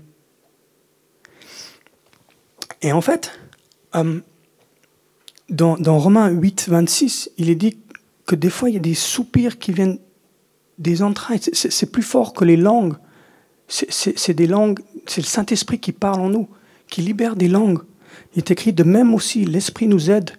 Et 2.82 2.92
en 2.92 3.02
fait, 3.02 3.32
euh, 3.96 4.22
dans, 5.50 5.98
Romains 5.98 6.30
8, 6.30 6.70
26, 6.70 7.32
il 7.38 7.50
est 7.50 7.56
dit 7.56 7.78
que 8.26 8.36
des 8.36 8.50
fois, 8.50 8.70
il 8.70 8.74
y 8.74 8.78
a 8.78 8.82
des 8.82 8.96
soupirs 8.96 9.60
qui 9.60 9.72
viennent 9.72 10.00
des 10.82 11.04
entrailles. 11.04 11.40
C'est 11.54 11.92
plus 11.92 12.04
fort 12.04 12.34
que 12.34 12.44
les 12.44 12.58
langues. 12.58 12.96
C'est 13.68 14.34
des 14.34 14.48
langues, 14.48 14.80
c'est 15.06 15.22
le 15.22 15.28
Saint-Esprit 15.28 15.80
qui 15.80 15.94
parle 15.94 16.20
en 16.20 16.30
nous, 16.30 16.50
qui 16.90 17.02
libère 17.02 17.36
des 17.36 17.48
langues. 17.48 17.80
Il 18.36 18.40
est 18.40 18.52
écrit 18.52 18.74
de 18.74 18.84
même 18.84 19.14
aussi, 19.14 19.46
l'Esprit 19.46 19.88
nous 19.88 20.12
aide 20.12 20.32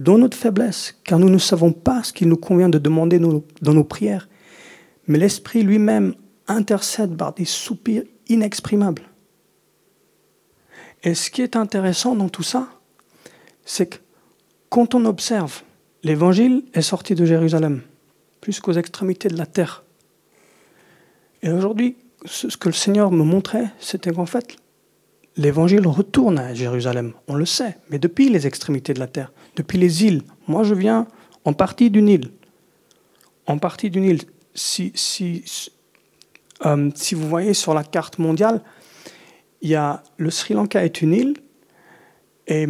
dans 0.00 0.18
notre 0.18 0.36
faiblesse, 0.36 0.96
car 1.04 1.18
nous 1.18 1.28
ne 1.28 1.38
savons 1.38 1.72
pas 1.72 2.02
ce 2.02 2.12
qu'il 2.12 2.28
nous 2.28 2.36
convient 2.36 2.68
de 2.68 2.78
demander 2.78 3.20
dans 3.20 3.74
nos 3.74 3.84
prières. 3.84 4.28
Mais 5.06 5.18
l'Esprit 5.18 5.62
lui-même 5.62 6.14
intercède 6.48 7.16
par 7.16 7.34
des 7.34 7.44
soupirs 7.44 8.02
inexprimables. 8.28 9.02
Et 11.02 11.14
ce 11.14 11.30
qui 11.30 11.42
est 11.42 11.54
intéressant 11.54 12.16
dans 12.16 12.28
tout 12.28 12.42
ça, 12.42 12.68
c'est 13.64 13.86
que 13.86 13.98
quand 14.68 14.94
on 14.94 15.04
observe, 15.04 15.62
l'évangile 16.02 16.64
est 16.74 16.82
sorti 16.82 17.14
de 17.14 17.24
Jérusalem, 17.24 17.82
jusqu'aux 18.44 18.72
extrémités 18.72 19.28
de 19.28 19.36
la 19.36 19.46
terre. 19.46 19.84
Et 21.42 21.50
aujourd'hui, 21.50 21.96
ce 22.24 22.56
que 22.56 22.68
le 22.68 22.74
Seigneur 22.74 23.10
me 23.10 23.24
montrait, 23.24 23.66
c'était 23.78 24.12
qu'en 24.12 24.26
fait, 24.26 24.56
l'évangile 25.36 25.86
retourne 25.86 26.38
à 26.38 26.54
Jérusalem. 26.54 27.12
On 27.28 27.34
le 27.34 27.46
sait, 27.46 27.78
mais 27.90 27.98
depuis 27.98 28.28
les 28.28 28.46
extrémités 28.46 28.92
de 28.92 29.00
la 29.00 29.06
terre, 29.06 29.32
depuis 29.56 29.78
les 29.78 30.04
îles. 30.04 30.22
Moi, 30.48 30.64
je 30.64 30.74
viens 30.74 31.06
en 31.44 31.52
partie 31.52 31.90
d'une 31.90 32.08
île. 32.08 32.30
En 33.46 33.58
partie 33.58 33.90
d'une 33.90 34.04
île. 34.04 34.22
Si, 34.54 34.92
si, 34.94 35.44
euh, 36.66 36.90
si 36.94 37.14
vous 37.14 37.28
voyez 37.28 37.54
sur 37.54 37.72
la 37.72 37.84
carte 37.84 38.18
mondiale, 38.18 38.62
y 39.62 39.74
a, 39.74 40.02
le 40.18 40.30
Sri 40.30 40.54
Lanka 40.54 40.84
est 40.84 41.00
une 41.00 41.14
île, 41.14 41.34
et 42.46 42.66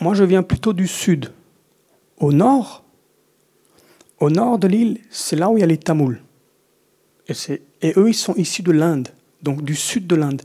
moi, 0.00 0.14
je 0.14 0.24
viens 0.24 0.42
plutôt 0.42 0.72
du 0.72 0.86
sud. 0.86 1.32
Au 2.18 2.32
nord, 2.32 2.84
au 4.20 4.30
nord 4.30 4.58
de 4.58 4.66
l'île, 4.66 5.00
c'est 5.10 5.36
là 5.36 5.48
où 5.48 5.56
il 5.56 5.60
y 5.60 5.64
a 5.64 5.66
les 5.66 5.78
Tamouls. 5.78 6.20
Et, 7.28 7.92
eux, 7.96 8.08
ils 8.08 8.14
sont 8.14 8.34
issus 8.34 8.62
de 8.62 8.72
l'Inde, 8.72 9.08
donc 9.42 9.62
du 9.62 9.74
sud 9.74 10.06
de 10.06 10.16
l'Inde. 10.16 10.42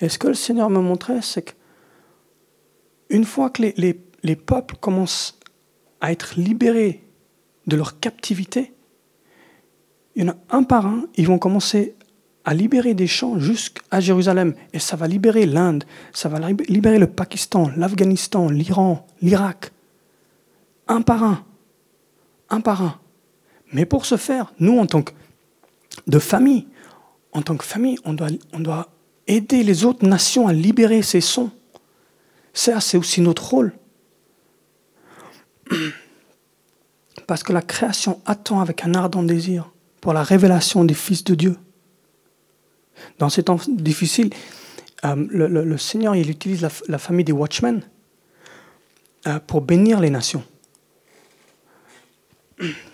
Et 0.00 0.08
ce 0.08 0.18
que 0.18 0.28
le 0.28 0.34
Seigneur 0.34 0.70
me 0.70 0.80
montrait, 0.80 1.22
c'est 1.22 1.42
que 1.42 1.52
une 3.10 3.24
fois 3.24 3.50
que 3.50 3.62
les, 3.62 3.74
les, 3.76 4.00
les 4.22 4.36
peuples 4.36 4.76
commencent 4.76 5.38
à 6.00 6.12
être 6.12 6.34
libérés 6.36 7.04
de 7.66 7.76
leur 7.76 8.00
captivité, 8.00 8.72
un 10.50 10.62
par 10.62 10.86
un, 10.86 11.06
ils 11.16 11.26
vont 11.26 11.38
commencer 11.38 11.94
à 12.44 12.54
libérer 12.54 12.94
des 12.94 13.06
champs 13.06 13.38
jusqu'à 13.38 14.00
Jérusalem. 14.00 14.54
Et 14.72 14.78
ça 14.78 14.96
va 14.96 15.06
libérer 15.06 15.46
l'Inde, 15.46 15.84
ça 16.12 16.28
va 16.28 16.38
libérer 16.68 16.98
le 16.98 17.06
Pakistan, 17.06 17.70
l'Afghanistan, 17.76 18.48
l'Iran, 18.48 19.06
l'Irak. 19.20 19.72
Un 20.88 21.02
par 21.02 21.22
un. 21.22 21.44
Un 22.50 22.60
par 22.60 22.82
un. 22.82 22.98
Mais 23.72 23.84
pour 23.84 24.06
ce 24.06 24.16
faire, 24.16 24.54
nous, 24.58 24.78
en 24.78 24.86
tant 24.86 25.02
que 25.02 25.12
de 26.06 26.18
famille, 26.18 26.66
en 27.32 27.42
tant 27.42 27.56
que 27.56 27.64
famille, 27.64 27.98
on 28.04 28.12
doit, 28.14 28.88
aider 29.26 29.62
les 29.62 29.84
autres 29.84 30.06
nations 30.06 30.48
à 30.48 30.54
libérer 30.54 31.02
ces 31.02 31.20
sons. 31.20 31.50
Ça, 32.54 32.80
c'est 32.80 32.96
aussi 32.96 33.20
notre 33.20 33.46
rôle. 33.46 33.74
Parce 37.26 37.42
que 37.42 37.52
la 37.52 37.60
création 37.60 38.22
attend 38.24 38.60
avec 38.60 38.84
un 38.84 38.94
ardent 38.94 39.22
désir 39.22 39.70
pour 40.00 40.14
la 40.14 40.22
révélation 40.22 40.82
des 40.84 40.94
fils 40.94 41.24
de 41.24 41.34
Dieu. 41.34 41.56
Dans 43.18 43.28
ces 43.28 43.42
temps 43.42 43.60
difficiles, 43.68 44.30
euh, 45.04 45.26
le, 45.28 45.76
Seigneur 45.76 46.16
il 46.16 46.30
utilise 46.30 46.66
la, 46.88 46.98
famille 46.98 47.24
des 47.24 47.32
Watchmen 47.32 47.82
euh, 49.26 49.38
pour 49.46 49.60
bénir 49.60 50.00
les 50.00 50.10
nations. 50.10 50.42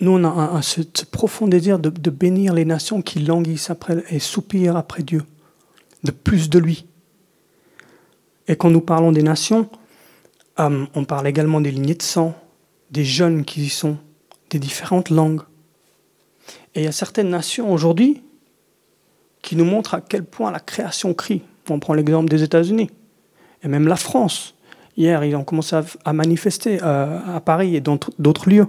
Nous, 0.00 0.12
on 0.12 0.24
a 0.24 0.62
ce, 0.62 0.80
profond 1.10 1.46
désir 1.46 1.78
de, 1.78 2.10
bénir 2.10 2.54
les 2.54 2.64
nations 2.64 3.02
qui 3.02 3.20
languissent 3.20 3.70
et 4.08 4.18
soupirent 4.18 4.76
après 4.76 5.02
Dieu, 5.02 5.22
de 6.04 6.10
plus 6.10 6.48
de 6.48 6.58
lui. 6.58 6.86
Et 8.48 8.56
quand 8.56 8.70
nous 8.70 8.80
parlons 8.80 9.12
des 9.12 9.22
nations, 9.22 9.68
euh, 10.58 10.86
on 10.94 11.04
parle 11.04 11.26
également 11.28 11.60
des 11.60 11.70
lignées 11.70 11.94
de 11.94 12.02
sang, 12.02 12.34
des 12.90 13.04
jeunes 13.04 13.44
qui 13.44 13.64
y 13.64 13.68
sont, 13.68 13.98
des 14.48 14.58
différentes 14.58 15.10
langues. 15.10 15.42
Et 16.74 16.80
il 16.80 16.84
y 16.84 16.88
a 16.88 16.92
certaines 16.92 17.30
nations 17.30 17.72
aujourd'hui 17.72 18.22
qui 19.42 19.54
nous 19.54 19.64
montrent 19.64 19.94
à 19.94 20.00
quel 20.00 20.24
point 20.24 20.50
la 20.50 20.60
création 20.60 21.14
crie. 21.14 21.42
On 21.68 21.78
prend 21.78 21.94
l'exemple 21.94 22.28
des 22.28 22.42
États-Unis 22.42 22.90
et 23.62 23.68
même 23.68 23.86
la 23.86 23.96
France. 23.96 24.54
Hier, 24.96 25.22
ils 25.24 25.36
ont 25.36 25.44
commencé 25.44 25.76
à, 26.04 26.12
manifester 26.12 26.80
euh, 26.82 27.36
à 27.36 27.40
Paris 27.40 27.76
et 27.76 27.80
dans 27.80 27.98
d'autres 28.18 28.50
lieux. 28.50 28.66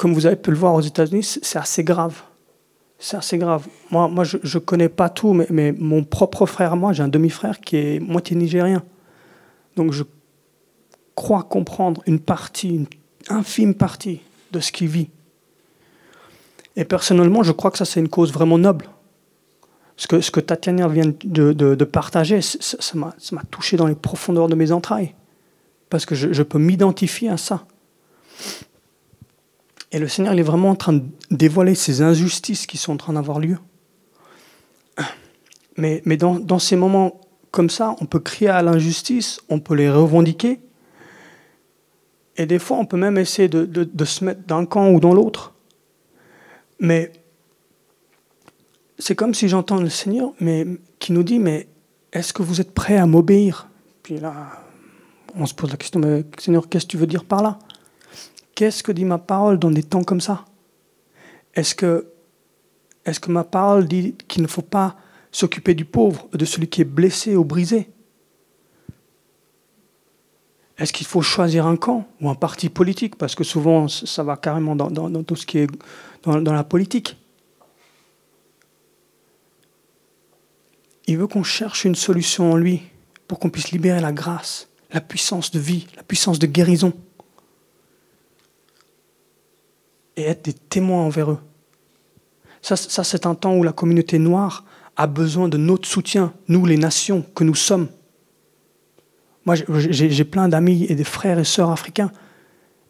Comme 0.00 0.14
vous 0.14 0.24
avez 0.24 0.36
pu 0.36 0.50
le 0.50 0.56
voir 0.56 0.72
aux 0.72 0.80
États-Unis, 0.80 1.40
c'est 1.42 1.58
assez 1.58 1.84
grave. 1.84 2.22
C'est 2.98 3.18
assez 3.18 3.36
grave. 3.36 3.66
Moi, 3.90 4.08
moi 4.08 4.24
je 4.24 4.38
ne 4.42 4.58
connais 4.58 4.88
pas 4.88 5.10
tout, 5.10 5.34
mais, 5.34 5.46
mais, 5.50 5.72
mon 5.72 6.04
propre 6.04 6.46
frère, 6.46 6.74
moi, 6.74 6.94
j'ai 6.94 7.02
un 7.02 7.08
demi-frère 7.08 7.60
qui 7.60 7.76
est 7.76 8.00
moitié 8.00 8.34
nigérien. 8.34 8.82
Donc 9.76 9.92
je 9.92 10.04
crois 11.14 11.42
comprendre 11.42 12.02
une 12.06 12.18
partie, 12.18 12.76
une 12.76 12.86
infime 13.28 13.74
partie 13.74 14.22
de 14.52 14.60
ce 14.60 14.72
qu'il 14.72 14.88
vit. 14.88 15.10
Et 16.76 16.86
personnellement, 16.86 17.42
je 17.42 17.52
crois 17.52 17.70
que 17.70 17.76
ça, 17.76 17.84
c'est 17.84 18.00
une 18.00 18.08
cause 18.08 18.32
vraiment 18.32 18.56
noble. 18.56 18.88
Ce 19.98 20.06
que, 20.06 20.22
ce 20.22 20.30
que 20.30 20.40
Tatiana 20.40 20.88
vient 20.88 21.12
de, 21.24 21.52
de, 21.52 21.84
partager, 21.84 22.40
ça 22.40 22.94
m'a 22.94 23.42
touché 23.50 23.76
dans 23.76 23.86
les 23.86 23.94
profondeurs 23.94 24.48
de 24.48 24.54
mes 24.54 24.72
entrailles. 24.72 25.14
Parce 25.90 26.06
que 26.06 26.14
je, 26.14 26.32
je 26.32 26.42
peux 26.42 26.58
m'identifier 26.58 27.28
à 27.28 27.36
ça. 27.36 27.66
Et 29.92 29.98
le 29.98 30.08
Seigneur, 30.08 30.34
il 30.34 30.40
est 30.40 30.44
vraiment 30.44 30.70
en 30.70 30.76
train 30.76 30.92
de 30.92 31.04
dévoiler 31.30 31.74
ces 31.74 32.02
injustices 32.02 32.66
qui 32.66 32.76
sont 32.76 32.92
en 32.92 32.96
train 32.96 33.12
d'avoir 33.14 33.40
lieu. 33.40 33.58
Mais, 35.76 36.02
mais 36.04 36.16
dans, 36.16 36.38
dans, 36.38 36.58
ces 36.58 36.76
moments 36.76 37.20
comme 37.50 37.70
ça, 37.70 37.96
on 38.00 38.06
peut 38.06 38.20
crier 38.20 38.50
à 38.50 38.62
l'injustice, 38.62 39.40
on 39.48 39.60
peut 39.60 39.74
les 39.74 39.90
revendiquer. 39.90 40.60
Et 42.36 42.46
des 42.46 42.58
fois, 42.58 42.78
on 42.78 42.86
peut 42.86 42.96
même 42.96 43.18
essayer 43.18 43.48
de, 43.48 43.64
de, 43.64 44.04
se 44.04 44.24
mettre 44.24 44.42
d'un 44.46 44.64
camp 44.64 44.90
ou 44.90 45.00
dans 45.00 45.12
l'autre. 45.12 45.54
Mais 46.78 47.12
c'est 48.98 49.14
comme 49.14 49.34
si 49.34 49.48
j'entends 49.48 49.80
le 49.80 49.88
Seigneur 49.88 50.32
mais, 50.40 50.66
qui 50.98 51.12
nous 51.12 51.22
dit, 51.22 51.38
mais 51.38 51.68
est-ce 52.12 52.32
que 52.32 52.42
vous 52.42 52.60
êtes 52.60 52.72
prêt 52.72 52.96
à 52.96 53.06
m'obéir? 53.06 53.68
Puis 54.02 54.18
là, 54.18 54.34
on 55.34 55.46
se 55.46 55.54
pose 55.54 55.70
la 55.70 55.76
question, 55.76 56.00
mais 56.00 56.24
Seigneur, 56.38 56.68
qu'est-ce 56.68 56.86
que 56.86 56.90
tu 56.90 56.96
veux 56.96 57.06
dire 57.06 57.24
par 57.24 57.42
là? 57.42 57.58
Qu'est-ce 58.60 58.82
que 58.82 58.92
dit 58.92 59.06
ma 59.06 59.16
parole 59.16 59.58
dans 59.58 59.70
des 59.70 59.82
temps 59.82 60.04
comme 60.04 60.20
ça? 60.20 60.44
Est-ce 61.54 61.74
que, 61.74 62.12
est 63.06 63.18
que 63.18 63.30
ma 63.30 63.42
parole 63.42 63.88
dit 63.88 64.14
qu'il 64.28 64.42
ne 64.42 64.46
faut 64.46 64.60
pas 64.60 64.98
s'occuper 65.32 65.72
du 65.72 65.86
pauvre, 65.86 66.28
de 66.34 66.44
celui 66.44 66.68
qui 66.68 66.82
est 66.82 66.84
blessé 66.84 67.36
ou 67.36 67.42
brisé? 67.42 67.88
Est-ce 70.76 70.92
qu'il 70.92 71.06
faut 71.06 71.22
choisir 71.22 71.64
un 71.66 71.76
camp 71.76 72.06
ou 72.20 72.28
un 72.28 72.34
parti 72.34 72.68
politique? 72.68 73.16
Parce 73.16 73.34
que 73.34 73.44
souvent, 73.44 73.88
ça 73.88 74.22
va 74.24 74.36
carrément 74.36 74.76
dans, 74.76 74.90
dans 74.90 75.22
tout 75.22 75.36
ce 75.36 75.46
qui 75.46 75.56
est 75.56 75.70
dans, 76.24 76.52
la 76.52 76.64
politique. 76.64 77.16
Il 81.06 81.16
veut 81.16 81.28
qu'on 81.28 81.44
cherche 81.44 81.86
une 81.86 81.94
solution 81.94 82.52
en 82.52 82.56
lui 82.56 82.82
pour 83.26 83.38
qu'on 83.38 83.48
puisse 83.48 83.70
libérer 83.70 84.02
la 84.02 84.12
grâce, 84.12 84.68
la 84.92 85.00
puissance 85.00 85.50
de 85.50 85.58
vie, 85.58 85.86
la 85.96 86.02
puissance 86.02 86.38
de 86.38 86.46
guérison. 86.46 86.92
Et 90.20 90.24
être 90.24 90.44
des 90.44 90.52
témoins 90.52 91.00
envers 91.00 91.30
eux. 91.30 91.38
Ça, 92.60 92.76
c'est 92.76 93.24
un 93.24 93.34
temps 93.34 93.56
où 93.56 93.62
la 93.62 93.72
communauté 93.72 94.18
noire 94.18 94.64
a 94.96 95.06
besoin 95.06 95.48
de 95.48 95.56
notre 95.56 95.88
soutien, 95.88 96.34
nous 96.48 96.66
les 96.66 96.76
nations 96.76 97.24
que 97.34 97.42
nous 97.42 97.54
sommes. 97.54 97.88
Moi, 99.46 99.54
j'ai 99.78 100.24
plein 100.24 100.48
d'amis 100.48 100.84
et 100.90 100.94
des 100.94 101.04
frères 101.04 101.38
et 101.38 101.44
sœurs 101.44 101.70
africains. 101.70 102.12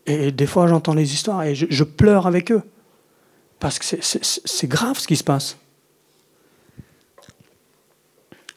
Et 0.07 0.33
des 0.33 0.47
fois, 0.47 0.67
j'entends 0.67 0.95
les 0.95 1.15
histoires 1.15 1.45
et 1.45 1.55
je 1.55 1.85
pleure 1.85 2.27
avec 2.27 2.51
eux. 2.51 2.63
Parce 3.61 3.79
que 3.79 3.85
c'est 4.03 4.67
grave 4.67 4.99
ce 4.99 5.07
qui 5.07 5.17
se 5.17 5.23
passe. 5.23 5.57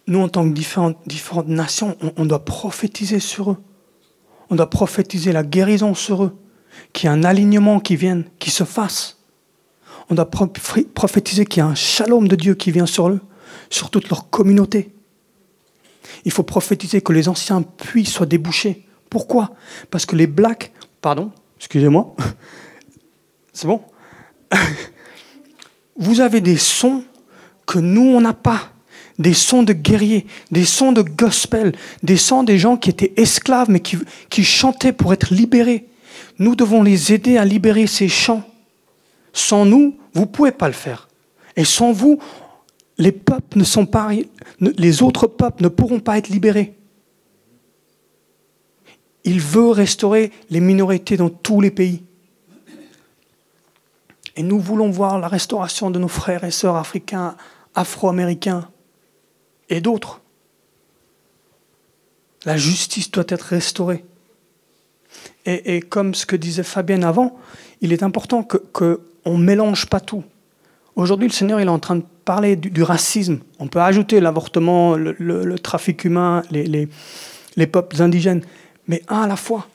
Nous, 0.07 0.19
en 0.19 0.29
tant 0.29 0.49
que 0.49 0.53
différentes 0.53 1.47
nations, 1.47 1.95
on, 2.17 2.25
doit 2.25 2.43
prophétiser 2.43 3.19
sur 3.19 3.51
eux. 3.51 3.57
On 4.49 4.55
doit 4.55 4.69
prophétiser 4.69 5.31
la 5.31 5.43
guérison 5.43 5.93
sur 5.93 6.23
eux. 6.23 6.37
Qu'il 6.91 7.09
y 7.09 7.13
ait 7.13 7.15
un 7.15 7.23
alignement 7.23 7.79
qui 7.79 7.95
vienne, 7.95 8.25
qui 8.39 8.51
se 8.51 8.63
fasse. 8.63 9.17
On 10.09 10.15
doit 10.15 10.29
prophétiser 10.29 11.45
qu'il 11.45 11.59
y 11.59 11.63
a 11.63 11.67
un 11.67 11.75
shalom 11.75 12.27
de 12.27 12.35
Dieu 12.35 12.55
qui 12.55 12.71
vient 12.71 12.85
sur 12.85 13.09
eux, 13.09 13.21
sur 13.69 13.89
toute 13.89 14.09
leur 14.09 14.29
communauté. 14.29 14.93
Il 16.25 16.31
faut 16.31 16.43
prophétiser 16.43 17.01
que 17.01 17.13
les 17.13 17.29
anciens 17.29 17.61
puits 17.61 18.05
soient 18.05 18.25
débouchés. 18.25 18.85
Pourquoi? 19.09 19.51
Parce 19.91 20.05
que 20.05 20.15
les 20.15 20.27
blacks, 20.27 20.71
pardon, 21.01 21.31
excusez-moi, 21.57 22.15
c'est 23.53 23.67
bon? 23.67 23.81
Vous 25.95 26.21
avez 26.21 26.41
des 26.41 26.57
sons 26.57 27.03
que 27.65 27.79
nous, 27.79 28.01
on 28.01 28.21
n'a 28.21 28.33
pas. 28.33 28.69
Des 29.19 29.33
sons 29.33 29.61
de 29.61 29.73
guerriers, 29.73 30.25
des 30.51 30.65
sons 30.65 30.91
de 30.91 31.03
gospel, 31.03 31.73
des 32.01 32.17
sons 32.17 32.41
des 32.43 32.57
gens 32.57 32.77
qui 32.77 32.89
étaient 32.89 33.13
esclaves 33.15 33.69
mais 33.69 33.79
qui 33.79 34.43
chantaient 34.43 34.91
pour 34.91 35.13
être 35.13 35.31
libérés. 35.31 35.87
Nous 36.39 36.55
devons 36.55 36.83
les 36.83 37.13
aider 37.13 37.37
à 37.37 37.45
libérer 37.45 37.87
ces 37.87 38.09
chants. 38.09 38.43
Sans 39.33 39.65
nous, 39.65 39.97
vous 40.13 40.21
ne 40.21 40.25
pouvez 40.25 40.51
pas 40.51 40.67
le 40.67 40.73
faire. 40.73 41.07
Et 41.55 41.65
sans 41.65 41.91
vous, 41.91 42.19
les 42.97 43.11
peuples 43.11 43.57
ne 43.57 43.63
sont 43.63 43.85
pas, 43.85 44.09
les 44.59 45.03
autres 45.03 45.27
peuples 45.27 45.63
ne 45.63 45.67
pourront 45.67 45.99
pas 45.99 46.17
être 46.17 46.29
libérés. 46.29 46.75
Il 49.23 49.39
veut 49.39 49.69
restaurer 49.69 50.31
les 50.49 50.59
minorités 50.59 51.17
dans 51.17 51.29
tous 51.29 51.61
les 51.61 51.71
pays. 51.71 52.03
Et 54.35 54.43
nous 54.43 54.59
voulons 54.59 54.89
voir 54.89 55.19
la 55.19 55.27
restauration 55.27 55.91
de 55.91 55.99
nos 55.99 56.07
frères 56.07 56.43
et 56.43 56.51
sœurs 56.51 56.75
africains, 56.75 57.35
afro-américains 57.75 58.69
et 59.69 59.79
d'autres. 59.79 60.21
La 62.45 62.57
justice 62.57 63.11
doit 63.11 63.23
être 63.27 63.43
restaurée. 63.43 64.03
Et, 65.45 65.81
comme 65.81 66.13
ce 66.13 66.25
que 66.25 66.35
disait 66.35 66.63
Fabienne 66.63 67.03
avant, 67.03 67.37
il 67.81 67.91
est 67.91 68.03
important 68.03 68.47
qu'on 68.71 68.97
ne 69.37 69.43
mélange 69.43 69.87
pas 69.87 69.99
tout. 69.99 70.23
Aujourd'hui, 70.95 71.27
le 71.27 71.33
Seigneur 71.33 71.59
il 71.59 71.67
est 71.67 71.71
en 71.71 71.79
train 71.79 71.97
de 71.97 72.03
parler 72.23 72.55
du, 72.55 72.83
racisme. 72.83 73.39
On 73.59 73.67
peut 73.67 73.81
ajouter 73.81 74.21
l'avortement, 74.21 74.95
le, 74.95 75.59
trafic 75.59 76.05
humain, 76.05 76.43
les, 76.49 76.87
les 77.57 77.67
peuples 77.67 78.01
indigènes, 78.01 78.41
mais 78.87 79.01
un 79.09 79.23
à 79.23 79.27
la 79.27 79.35
fois. 79.35 79.67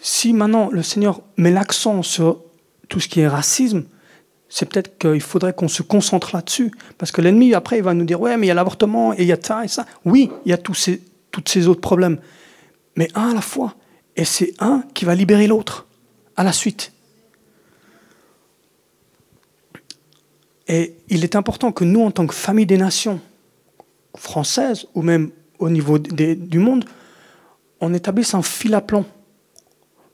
Si 0.00 0.32
maintenant 0.32 0.70
le 0.70 0.82
Seigneur 0.82 1.20
met 1.36 1.50
l'accent 1.50 2.02
sur 2.02 2.40
tout 2.88 3.00
ce 3.00 3.08
qui 3.08 3.20
est 3.20 3.28
racisme, 3.28 3.84
c'est 4.48 4.68
peut-être 4.68 4.98
qu'il 4.98 5.20
faudrait 5.20 5.52
qu'on 5.52 5.68
se 5.68 5.82
concentre 5.82 6.34
là-dessus. 6.34 6.72
Parce 6.98 7.12
que 7.12 7.20
l'ennemi, 7.20 7.54
après, 7.54 7.78
il 7.78 7.84
va 7.84 7.94
nous 7.94 8.04
dire, 8.04 8.20
ouais, 8.20 8.36
mais 8.36 8.46
il 8.46 8.48
y 8.48 8.50
a 8.50 8.54
l'avortement, 8.54 9.14
et 9.14 9.20
il 9.20 9.26
y 9.26 9.32
a 9.32 9.38
ça 9.40 9.64
et 9.64 9.68
ça. 9.68 9.86
Oui, 10.04 10.30
il 10.44 10.50
y 10.50 10.52
a 10.52 10.58
tous 10.58 10.74
ces, 10.74 11.00
tous 11.30 11.44
ces 11.46 11.68
autres 11.68 11.80
problèmes. 11.80 12.18
Mais 12.96 13.08
un 13.14 13.30
à 13.30 13.34
la 13.34 13.40
fois. 13.40 13.76
Et 14.20 14.26
c'est 14.26 14.52
un 14.58 14.84
qui 14.92 15.06
va 15.06 15.14
libérer 15.14 15.46
l'autre, 15.46 15.86
à 16.36 16.44
la 16.44 16.52
suite. 16.52 16.92
Et 20.68 20.94
il 21.08 21.24
est 21.24 21.36
important 21.36 21.72
que 21.72 21.84
nous, 21.84 22.02
en 22.02 22.10
tant 22.10 22.26
que 22.26 22.34
famille 22.34 22.66
des 22.66 22.76
nations 22.76 23.18
françaises, 24.14 24.86
ou 24.94 25.00
même 25.00 25.30
au 25.58 25.70
niveau 25.70 25.98
du 25.98 26.58
monde, 26.58 26.84
on 27.80 27.94
établisse 27.94 28.34
un 28.34 28.42
fil 28.42 28.74
à 28.74 28.82
plomb 28.82 29.06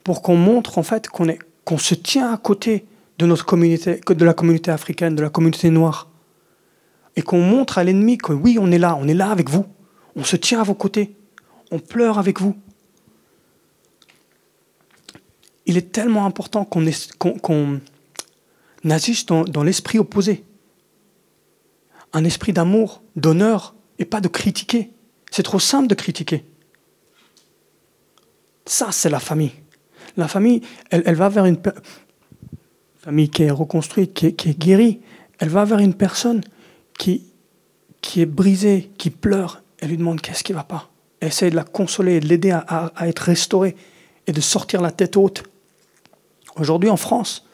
pour 0.05 0.23
qu'on 0.23 0.37
montre 0.37 0.79
en 0.79 0.85
fait 0.85 1.09
qu'on 1.09 1.79
se 1.79 1.97
tient 1.97 2.33
à 2.33 2.37
côté 2.37 2.87
de 3.19 3.27
notre 3.27 3.45
communauté, 3.45 4.01
de 4.09 4.25
la 4.25 4.35
communauté 4.35 4.71
africaine, 4.71 5.17
de 5.17 5.23
la 5.23 5.31
communauté 5.31 5.69
noire, 5.71 6.09
et 7.17 7.23
qu'on 7.23 7.41
montre 7.41 7.79
à 7.79 7.83
l'ennemi 7.83 8.19
que 8.19 8.33
oui, 8.33 8.57
on 8.61 8.71
est 8.71 8.79
là, 8.79 8.97
on 9.01 9.09
est 9.09 9.15
là 9.15 9.33
avec 9.33 9.51
vous, 9.51 9.67
on 10.15 10.23
se 10.23 10.37
tient 10.37 10.61
à 10.61 10.63
vos 10.63 10.75
côtés, 10.75 11.17
on 11.73 11.81
pleure 11.81 12.21
avec 12.21 12.41
vous. 12.41 12.55
Il 15.67 15.77
est 15.77 15.93
tellement 15.93 16.27
important 16.27 16.65
qu'on 16.65 16.85
qu 16.85 17.81
agisse 18.91 19.27
dans, 19.27 19.63
l'esprit 19.63 19.99
opposé, 19.99 20.45
un 22.13 22.25
esprit 22.25 22.53
d'amour, 22.53 23.03
d'honneur, 23.17 23.75
et 23.99 24.05
pas 24.05 24.21
de 24.21 24.29
critiquer. 24.29 24.91
C'est 25.31 25.43
trop 25.43 25.59
simple 25.59 25.89
de 25.89 25.95
critiquer. 25.95 26.45
Ça, 28.65 28.93
c'est 28.93 29.11
la 29.11 29.21
famille. 29.21 29.53
La 30.17 30.29
famille, 30.29 30.63
elle, 30.91 31.15
va 31.15 31.29
vers 31.29 31.47
une 31.47 31.59
famille 32.99 33.29
qui 33.29 33.43
est 33.43 33.51
reconstruite, 33.51 34.15
qui 34.15 34.27
est, 34.27 34.59
guérie. 34.59 35.01
Elle 35.39 35.49
va 35.49 35.65
vers 35.65 35.79
une 35.79 35.95
personne 35.95 36.43
qui, 36.99 37.25
qui 38.01 38.21
est 38.21 38.27
brisée, 38.27 38.91
qui 38.99 39.11
pleure. 39.11 39.63
Elle 39.79 39.91
lui 39.91 39.99
demande 39.99 40.21
qu'est-ce 40.21 40.43
qui 40.43 40.53
ne 40.53 40.57
va 40.57 40.65
pas? 40.65 40.91
Elle 41.21 41.29
essaie 41.29 41.51
de 41.51 41.57
la 41.57 41.65
consoler, 41.65 42.21
de 42.21 42.27
l'aider 42.27 42.51
à, 42.51 42.93
être 43.03 43.21
restaurée 43.21 43.77
et 44.27 44.33
de 44.33 44.41
sortir 44.41 44.81
la 44.81 44.91
tête 44.91 45.17
haute. 45.17 45.45
Aujourd'hui, 46.57 46.91
en 46.91 46.97
France, 46.97 47.47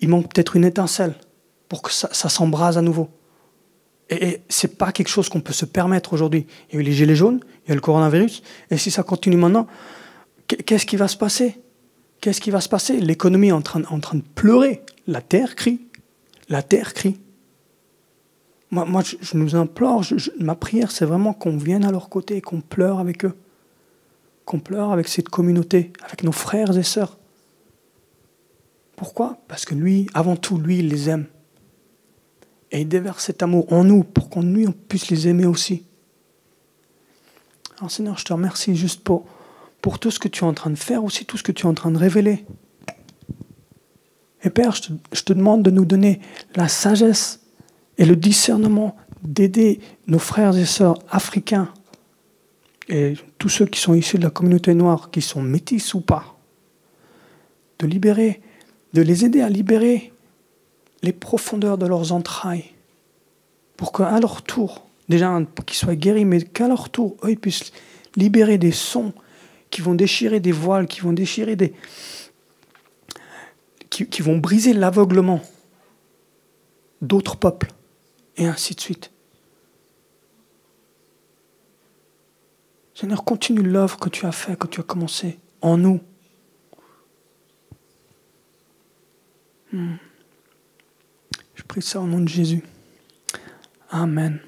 il 0.00 0.08
manque 0.08 0.32
peut-être 0.32 0.56
une 0.56 0.64
étincelle 0.64 1.14
pour 1.68 1.82
que 1.82 1.92
ça, 1.92 2.08
s'embrase 2.12 2.78
à 2.78 2.82
nouveau. 2.82 3.08
Et, 4.10 4.28
et 4.28 4.42
ce 4.48 4.66
n'est 4.66 4.74
pas 4.74 4.92
quelque 4.92 5.08
chose 5.08 5.28
qu'on 5.28 5.40
peut 5.40 5.52
se 5.52 5.64
permettre 5.64 6.12
aujourd'hui. 6.12 6.46
Il 6.70 6.74
y 6.74 6.78
a 6.78 6.80
eu 6.80 6.84
les 6.84 6.92
gilets 6.92 7.16
jaunes, 7.16 7.40
il 7.64 7.70
y 7.70 7.72
a 7.72 7.74
le 7.74 7.80
coronavirus, 7.80 8.42
et 8.70 8.76
si 8.76 8.90
ça 8.90 9.02
continue 9.02 9.36
maintenant, 9.36 9.66
qu'est-ce 10.46 10.86
qui 10.86 10.96
va 10.96 11.08
se 11.08 11.16
passer? 11.16 11.60
Qu'est-ce 12.20 12.40
qui 12.40 12.50
va 12.50 12.60
se 12.60 12.68
passer? 12.68 12.98
L'économie 12.98 13.48
est 13.48 13.52
en 13.52 13.62
train, 13.62 13.80
de 13.80 14.22
pleurer. 14.34 14.82
La 15.06 15.20
terre 15.20 15.54
crie. 15.54 15.80
La 16.48 16.62
terre 16.62 16.94
crie. 16.94 17.20
Moi, 18.70 18.84
moi 18.84 19.02
je, 19.02 19.36
nous 19.36 19.54
implore, 19.54 20.04
ma 20.40 20.54
prière, 20.54 20.90
c'est 20.90 21.04
vraiment 21.04 21.32
qu'on 21.32 21.56
vienne 21.56 21.84
à 21.84 21.92
leur 21.92 22.08
côté, 22.08 22.40
qu'on 22.40 22.60
pleure 22.60 22.98
avec 22.98 23.24
eux. 23.24 23.36
Qu'on 24.44 24.58
pleure 24.58 24.92
avec 24.92 25.08
cette 25.08 25.28
communauté, 25.28 25.92
avec 26.02 26.24
nos 26.24 26.32
frères 26.32 26.76
et 26.76 26.82
sœurs. 26.82 27.16
Pourquoi? 28.96 29.38
Parce 29.48 29.64
que 29.64 29.74
lui, 29.74 30.08
avant 30.14 30.36
tout, 30.36 30.58
lui, 30.58 30.78
il 30.78 30.88
les 30.88 31.08
aime. 31.10 31.26
Et 32.72 32.80
il 32.80 32.88
déverse 32.88 33.24
cet 33.24 33.42
amour 33.42 33.72
en 33.72 33.84
nous 33.84 34.02
pour 34.02 34.28
qu'on 34.28 34.42
lui, 34.42 34.66
on 34.66 34.72
puisse 34.72 35.10
les 35.10 35.28
aimer 35.28 35.46
aussi. 35.46 35.84
Alors 37.78 37.90
Seigneur, 37.90 38.18
je 38.18 38.24
te 38.24 38.32
remercie 38.32 38.74
juste 38.74 39.02
pour 39.02 39.98
tout 40.00 40.10
ce 40.10 40.18
que 40.18 40.28
tu 40.28 40.44
es 40.44 40.46
en 40.46 40.54
train 40.54 40.70
de 40.70 40.76
faire, 40.76 41.04
aussi 41.04 41.26
tout 41.26 41.36
ce 41.36 41.42
que 41.42 41.52
tu 41.52 41.64
es 41.64 41.68
en 41.68 41.74
train 41.74 41.90
de 41.90 41.98
révéler. 41.98 42.44
Et 44.42 44.50
Père, 44.50 44.72
je 44.72 45.22
te, 45.22 45.32
demande 45.32 45.62
de 45.62 45.70
nous 45.70 45.84
donner 45.84 46.20
la 46.54 46.68
sagesse 46.68 47.40
et 47.98 48.04
le 48.04 48.16
discernement 48.16 48.96
d'aider 49.22 49.80
nos 50.06 50.18
frères 50.18 50.56
et 50.56 50.64
sœurs 50.64 50.98
africains 51.10 51.72
et 52.88 53.14
tous 53.38 53.48
ceux 53.48 53.66
qui 53.66 53.80
sont 53.80 53.94
issus 53.94 54.18
de 54.18 54.22
la 54.22 54.30
communauté 54.30 54.72
noire, 54.74 55.10
qui 55.10 55.20
sont 55.20 55.42
métis 55.42 55.94
ou 55.94 56.00
pas, 56.00 56.38
de 57.80 57.86
libérer, 57.88 58.40
de 58.96 59.02
les 59.02 59.26
aider 59.26 59.42
à 59.42 59.50
libérer 59.50 60.10
les 61.02 61.12
profondeurs 61.12 61.76
de 61.76 61.86
leurs 61.86 62.12
entrailles, 62.12 62.72
pour 63.76 63.92
qu'à 63.92 64.18
leur 64.18 64.40
tour, 64.40 64.86
déjà 65.10 65.38
qu'ils 65.66 65.76
soient 65.76 65.94
guéris, 65.94 66.24
mais 66.24 66.40
qu'à 66.40 66.66
leur 66.66 66.88
tour, 66.88 67.14
eux, 67.22 67.32
ils 67.32 67.38
puissent 67.38 67.72
libérer 68.16 68.56
des 68.56 68.72
sons 68.72 69.12
qui 69.68 69.82
vont 69.82 69.94
déchirer 69.94 70.40
des 70.40 70.50
voiles, 70.50 70.86
qui 70.86 71.00
vont 71.00 71.12
déchirer 71.12 71.56
des. 71.56 71.74
qui, 73.90 74.22
vont 74.22 74.38
briser 74.38 74.72
l'aveuglement 74.72 75.42
d'autres 77.02 77.36
peuples, 77.36 77.72
et 78.38 78.46
ainsi 78.46 78.74
de 78.74 78.80
suite. 78.80 79.10
Seigneur, 82.94 83.24
continue 83.24 83.62
l'œuvre 83.62 83.98
que 83.98 84.08
tu 84.08 84.24
as 84.24 84.32
fait, 84.32 84.58
que 84.58 84.66
tu 84.66 84.80
as 84.80 84.84
commencé 84.84 85.38
en 85.60 85.76
nous. 85.76 86.00
Je 89.72 91.62
prie 91.66 91.82
ça 91.82 92.00
au 92.00 92.06
nom 92.06 92.20
de 92.20 92.28
Jésus. 92.28 92.62
Amen. 93.90 94.40